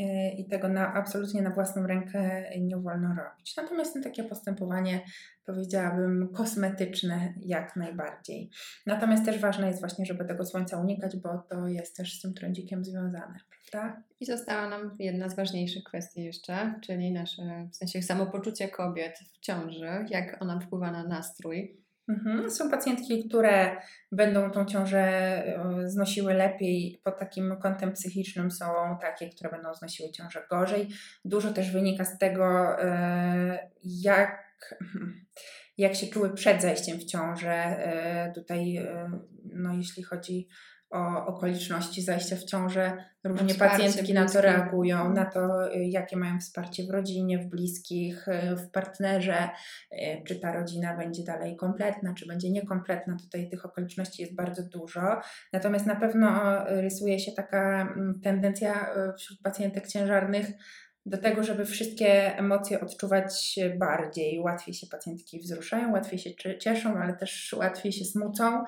E, 0.00 0.30
i 0.30 0.48
tego 0.48 0.68
na, 0.68 0.94
absolutnie 0.94 1.42
na 1.42 1.50
własną 1.50 1.86
rękę 1.86 2.50
nie 2.60 2.76
wolno 2.76 3.08
robić. 3.08 3.56
Natomiast 3.56 3.96
no, 3.96 4.02
takie 4.02 4.24
postępowanie 4.24 5.00
powiedziałabym 5.46 6.28
kosmetyczne 6.32 7.34
jak 7.40 7.76
najbardziej. 7.76 8.50
Natomiast 8.86 9.24
też 9.24 9.38
ważne 9.38 9.66
jest 9.66 9.80
właśnie, 9.80 10.06
żeby 10.06 10.24
tego 10.24 10.44
słońca 10.44 10.80
unikać, 10.80 11.16
bo 11.16 11.38
to 11.38 11.68
jest 11.68 11.96
też 11.96 12.18
z 12.18 12.20
tym 12.22 12.34
trądzikiem 12.34 12.84
związane, 12.84 13.38
prawda? 13.70 14.02
I 14.20 14.26
została 14.26 14.68
nam 14.68 14.96
jedna 14.98 15.28
z 15.28 15.36
ważniejszych 15.36 15.84
kwestii 15.84 16.24
jeszcze, 16.24 16.74
czyli 16.82 17.12
nasze, 17.12 17.68
w 17.72 17.76
sensie 17.76 18.02
samopoczucie 18.02 18.68
kobiet 18.68 19.18
w 19.32 19.40
ciąży, 19.40 20.06
jak 20.10 20.42
ona 20.42 20.60
wpływa 20.60 20.90
na 20.90 21.04
nastrój. 21.04 21.81
Mhm. 22.08 22.50
Są 22.50 22.70
pacjentki, 22.70 23.28
które 23.28 23.76
będą 24.12 24.50
tą 24.50 24.64
ciążę 24.64 25.00
e, 25.00 25.88
znosiły 25.88 26.34
lepiej 26.34 27.00
pod 27.04 27.18
takim 27.18 27.56
kątem 27.56 27.92
psychicznym, 27.92 28.50
są 28.50 28.64
takie, 29.00 29.30
które 29.30 29.50
będą 29.50 29.74
znosiły 29.74 30.10
ciążę 30.10 30.46
gorzej. 30.50 30.88
Dużo 31.24 31.52
też 31.52 31.70
wynika 31.70 32.04
z 32.04 32.18
tego, 32.18 32.78
e, 32.82 33.70
jak, 33.84 34.56
jak 35.78 35.94
się 35.94 36.06
czuły 36.06 36.34
przed 36.34 36.62
zajściem 36.62 36.98
w 36.98 37.04
ciążę. 37.04 37.54
E, 37.54 38.32
tutaj, 38.34 38.86
no, 39.44 39.74
jeśli 39.74 40.02
chodzi 40.02 40.48
o 40.92 41.26
okoliczności 41.26 42.02
zajścia 42.02 42.36
w 42.36 42.44
ciążę. 42.44 43.04
Różnie 43.24 43.54
pacjentki 43.54 44.14
na 44.14 44.28
to 44.28 44.40
reagują, 44.40 44.96
mhm. 44.96 45.14
na 45.14 45.24
to, 45.24 45.74
y, 45.74 45.84
jakie 45.84 46.16
mają 46.16 46.40
wsparcie 46.40 46.86
w 46.86 46.90
rodzinie, 46.90 47.38
w 47.38 47.46
bliskich, 47.46 48.28
y, 48.28 48.56
w 48.56 48.70
partnerze, 48.70 49.48
y, 49.92 49.96
czy 50.26 50.40
ta 50.40 50.52
rodzina 50.52 50.96
będzie 50.96 51.24
dalej 51.24 51.56
kompletna, 51.56 52.14
czy 52.14 52.26
będzie 52.26 52.50
niekompletna. 52.50 53.16
Tutaj 53.22 53.48
tych 53.48 53.66
okoliczności 53.66 54.22
jest 54.22 54.34
bardzo 54.34 54.62
dużo. 54.62 55.20
Natomiast 55.52 55.86
na 55.86 55.96
pewno 55.96 56.58
rysuje 56.64 57.18
się 57.18 57.32
taka 57.32 57.80
mm, 57.82 58.20
tendencja 58.20 58.90
wśród 59.18 59.42
pacjentek 59.42 59.88
ciężarnych, 59.88 60.46
do 61.06 61.18
tego, 61.18 61.42
żeby 61.44 61.64
wszystkie 61.64 62.38
emocje 62.38 62.80
odczuwać 62.80 63.58
bardziej. 63.78 64.40
Łatwiej 64.40 64.74
się 64.74 64.86
pacjentki 64.86 65.40
wzruszają, 65.40 65.92
łatwiej 65.92 66.18
się 66.18 66.30
cieszą, 66.58 66.96
ale 66.96 67.16
też 67.16 67.54
łatwiej 67.58 67.92
się 67.92 68.04
smucą. 68.04 68.64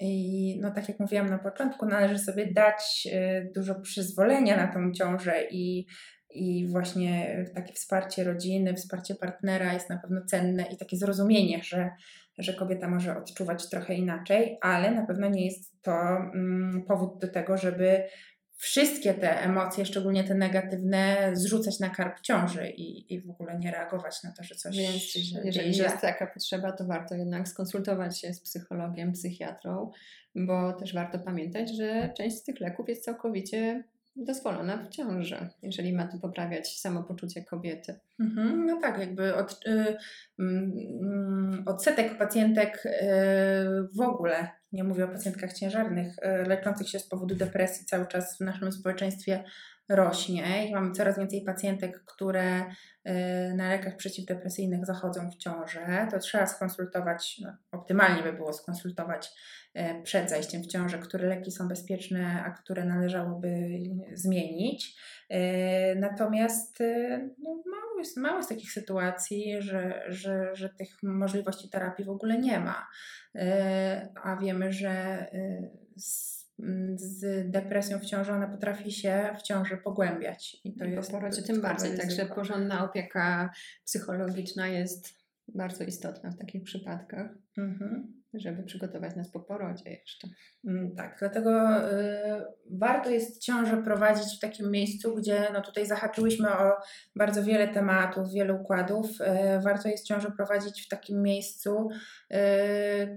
I 0.00 0.58
no 0.60 0.70
tak 0.70 0.88
jak 0.88 1.00
mówiłam 1.00 1.30
na 1.30 1.38
początku, 1.38 1.86
należy 1.86 2.18
sobie 2.18 2.52
dać 2.52 3.08
y, 3.12 3.52
dużo 3.54 3.74
przyzwolenia 3.74 4.56
na 4.56 4.72
tą 4.72 4.92
ciążę 4.92 5.44
i, 5.50 5.86
i 6.30 6.68
właśnie 6.68 7.44
takie 7.54 7.72
wsparcie 7.72 8.24
rodziny, 8.24 8.74
wsparcie 8.74 9.14
partnera 9.14 9.72
jest 9.72 9.90
na 9.90 9.98
pewno 9.98 10.24
cenne 10.24 10.64
i 10.72 10.76
takie 10.76 10.96
zrozumienie, 10.96 11.60
że, 11.62 11.90
że 12.38 12.54
kobieta 12.54 12.88
może 12.88 13.16
odczuwać 13.16 13.70
trochę 13.70 13.94
inaczej, 13.94 14.58
ale 14.60 14.90
na 14.90 15.06
pewno 15.06 15.28
nie 15.28 15.44
jest 15.44 15.82
to 15.82 15.92
mm, 16.34 16.84
powód 16.88 17.20
do 17.20 17.28
tego, 17.28 17.56
żeby 17.56 18.02
wszystkie 18.56 19.14
te 19.14 19.42
emocje, 19.42 19.86
szczególnie 19.86 20.24
te 20.24 20.34
negatywne, 20.34 21.30
zrzucać 21.32 21.80
na 21.80 21.90
karp 21.90 22.20
ciąży 22.20 22.70
i, 22.70 23.14
i 23.14 23.20
w 23.20 23.30
ogóle 23.30 23.58
nie 23.58 23.70
reagować 23.70 24.22
na 24.22 24.32
to, 24.32 24.42
że 24.44 24.54
coś 24.54 24.76
Więc 24.76 25.02
się 25.02 25.20
jeżeli 25.44 25.76
jest 25.76 26.00
taka 26.00 26.26
potrzeba, 26.26 26.72
to 26.72 26.84
warto 26.84 27.14
jednak 27.14 27.48
skonsultować 27.48 28.20
się 28.20 28.34
z 28.34 28.40
psychologiem, 28.40 29.12
psychiatrą, 29.12 29.90
bo 30.34 30.72
też 30.72 30.94
warto 30.94 31.18
pamiętać, 31.18 31.76
że 31.76 32.12
część 32.16 32.36
z 32.36 32.42
tych 32.42 32.60
leków 32.60 32.88
jest 32.88 33.04
całkowicie 33.04 33.84
dozwolona 34.16 34.84
w 34.84 34.88
ciąży, 34.88 35.48
jeżeli 35.62 35.92
ma 35.92 36.06
to 36.06 36.18
poprawiać 36.18 36.80
samopoczucie 36.80 37.44
kobiety. 37.44 37.94
Mhm, 38.20 38.66
no 38.66 38.80
tak, 38.80 38.98
jakby 38.98 39.34
od, 39.34 39.60
y, 39.66 39.96
y, 40.40 40.44
odsetek 41.66 42.18
pacjentek 42.18 42.86
y, 42.86 42.90
w 43.96 44.00
ogóle, 44.00 44.48
nie 44.74 44.84
mówię 44.84 45.04
o 45.04 45.08
pacjentkach 45.08 45.52
ciężarnych, 45.52 46.18
y, 46.18 46.48
leczących 46.48 46.88
się 46.88 46.98
z 46.98 47.06
powodu 47.06 47.34
depresji 47.34 47.86
cały 47.86 48.06
czas 48.06 48.36
w 48.36 48.40
naszym 48.40 48.72
społeczeństwie 48.72 49.44
rośnie 49.88 50.68
i 50.68 50.72
mamy 50.72 50.92
coraz 50.92 51.18
więcej 51.18 51.44
pacjentek, 51.44 52.04
które 52.04 52.60
y, 52.60 52.64
na 53.54 53.68
lekach 53.68 53.96
przeciwdepresyjnych 53.96 54.86
zachodzą 54.86 55.30
w 55.30 55.36
ciążę. 55.36 56.08
To 56.10 56.18
trzeba 56.18 56.46
skonsultować, 56.46 57.40
no, 57.42 57.56
optymalnie 57.72 58.22
by 58.22 58.32
było 58.32 58.52
skonsultować 58.52 59.30
y, 59.76 60.02
przed 60.02 60.30
zajściem 60.30 60.62
w 60.62 60.66
ciążę, 60.66 60.98
które 60.98 61.28
leki 61.28 61.52
są 61.52 61.68
bezpieczne, 61.68 62.42
a 62.46 62.50
które 62.50 62.84
należałoby 62.84 63.68
zmienić. 64.12 64.96
Y, 65.32 65.36
natomiast 65.96 66.78
no, 67.38 67.50
mało, 67.50 67.98
jest, 67.98 68.16
mało 68.16 68.36
jest 68.36 68.48
takich 68.48 68.72
sytuacji, 68.72 69.62
że, 69.62 70.02
że, 70.08 70.56
że 70.56 70.68
tych 70.68 71.02
możliwości 71.02 71.70
terapii 71.70 72.04
w 72.04 72.10
ogóle 72.10 72.38
nie 72.38 72.60
ma. 72.60 72.86
A 74.22 74.36
wiemy, 74.36 74.72
że 74.72 75.26
z 75.96 76.33
z 76.94 77.50
depresją 77.50 77.98
w 77.98 78.04
ciąży, 78.04 78.32
ona 78.32 78.48
potrafi 78.48 78.92
się 78.92 79.36
w 79.38 79.42
ciąży 79.42 79.76
pogłębiać. 79.76 80.56
I 80.64 80.74
to 80.74 80.84
I 80.84 80.90
jest 80.90 81.10
po 81.10 81.18
porodzie 81.18 81.42
tym 81.42 81.60
bardziej. 81.60 81.98
Także 81.98 82.26
porządna 82.26 82.84
opieka 82.84 83.50
psychologiczna 83.84 84.68
jest 84.68 85.14
bardzo 85.48 85.84
istotna 85.84 86.30
w 86.30 86.38
takich 86.38 86.62
przypadkach. 86.62 87.34
Mhm 87.58 88.23
żeby 88.36 88.62
przygotować 88.62 89.16
nas 89.16 89.30
po 89.30 89.40
porodzie 89.40 89.90
jeszcze. 89.90 90.28
Mm, 90.66 90.94
tak, 90.96 91.16
dlatego 91.18 91.50
y, 91.92 92.44
warto 92.70 93.10
jest 93.10 93.42
ciążę 93.42 93.82
prowadzić 93.82 94.36
w 94.36 94.40
takim 94.40 94.70
miejscu, 94.70 95.14
gdzie 95.14 95.46
no 95.52 95.60
tutaj 95.60 95.86
zahaczyłyśmy 95.86 96.48
o 96.50 96.72
bardzo 97.16 97.44
wiele 97.44 97.68
tematów, 97.68 98.32
wiele 98.32 98.54
układów. 98.54 99.06
Y, 99.20 99.60
warto 99.62 99.88
jest 99.88 100.06
ciążę 100.06 100.30
prowadzić 100.36 100.86
w 100.86 100.88
takim 100.88 101.22
miejscu, 101.22 101.88
y, 102.32 102.36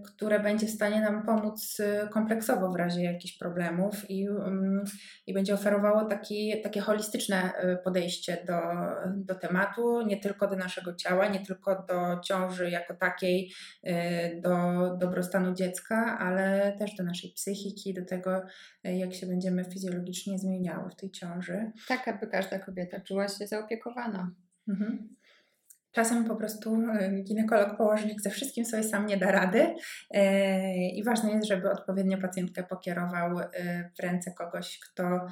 które 0.06 0.40
będzie 0.40 0.68
w 0.68 0.72
stanie 0.72 1.02
nam 1.02 1.26
pomóc 1.26 1.80
y, 1.80 2.10
kompleksowo 2.10 2.72
w 2.72 2.76
razie 2.76 3.04
jakichś 3.04 3.38
problemów 3.38 4.10
i, 4.10 4.28
mm, 4.28 4.84
i 5.28 5.34
będzie 5.34 5.54
oferowało 5.54 6.06
taki, 6.06 6.62
takie 6.64 6.82
holistyczne 6.82 7.52
y, 7.64 7.78
podejście 7.84 8.38
do, 8.48 8.60
do 9.16 9.36
tematu, 9.36 10.02
nie 10.02 10.18
tylko 10.18 10.48
do 10.48 10.56
naszego 10.56 10.96
ciała, 10.96 11.28
nie 11.28 11.46
tylko 11.46 11.86
do 11.88 12.20
ciąży 12.20 12.70
jako 12.70 12.94
takiej, 12.94 13.52
y, 13.88 14.42
do, 14.42 14.50
do 14.98 15.07
dobrostanu 15.08 15.54
dziecka, 15.54 16.18
ale 16.20 16.76
też 16.80 16.96
do 16.96 17.04
naszej 17.04 17.32
psychiki, 17.32 17.94
do 17.94 18.06
tego, 18.06 18.42
e, 18.84 18.98
jak 18.98 19.14
się 19.14 19.28
będziemy 19.28 19.66
fizjologicznie 19.66 20.40
zmieniały 20.40 20.90
w 20.90 20.96
tej 20.96 21.12
ciąży. 21.12 21.72
Tak, 21.88 22.08
aby 22.08 22.28
każda 22.28 22.60
kobieta 22.60 23.00
czuła 23.00 23.28
się 23.28 23.48
zaopiekowana. 23.48 24.32
Mhm. 24.68 25.16
Czasem 25.92 26.26
po 26.26 26.36
prostu 26.36 26.82
e, 26.92 27.24
ginekolog, 27.24 27.78
położnik 27.78 28.22
ze 28.22 28.30
wszystkim 28.30 28.66
sobie 28.66 28.84
sam 28.84 29.06
nie 29.06 29.18
da 29.18 29.32
rady 29.32 29.76
e, 30.12 30.88
i 30.88 31.04
ważne 31.04 31.32
jest, 31.32 31.48
żeby 31.48 31.72
odpowiednio 31.72 32.18
pacjentkę 32.18 32.64
pokierował 32.64 33.38
w 33.98 34.02
ręce 34.02 34.32
kogoś, 34.32 34.80
kto 34.80 35.28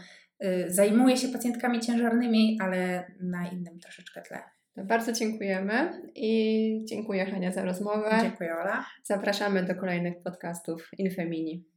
zajmuje 0.68 1.18
się 1.18 1.28
pacjentkami 1.28 1.80
ciężarnymi, 1.80 2.58
ale 2.62 3.12
na 3.22 3.50
innym 3.50 3.80
troszeczkę 3.80 4.22
tle. 4.22 4.55
Bardzo 4.78 5.12
dziękujemy 5.12 6.02
i 6.16 6.82
dziękuję 6.86 7.26
Hania 7.26 7.52
za 7.52 7.66
rozmowę. 7.66 8.20
Dziękuję 8.22 8.56
Ola. 8.56 8.86
Zapraszamy 9.04 9.64
do 9.64 9.76
kolejnych 9.76 10.24
podcastów 10.24 10.90
Infemini. 10.98 11.75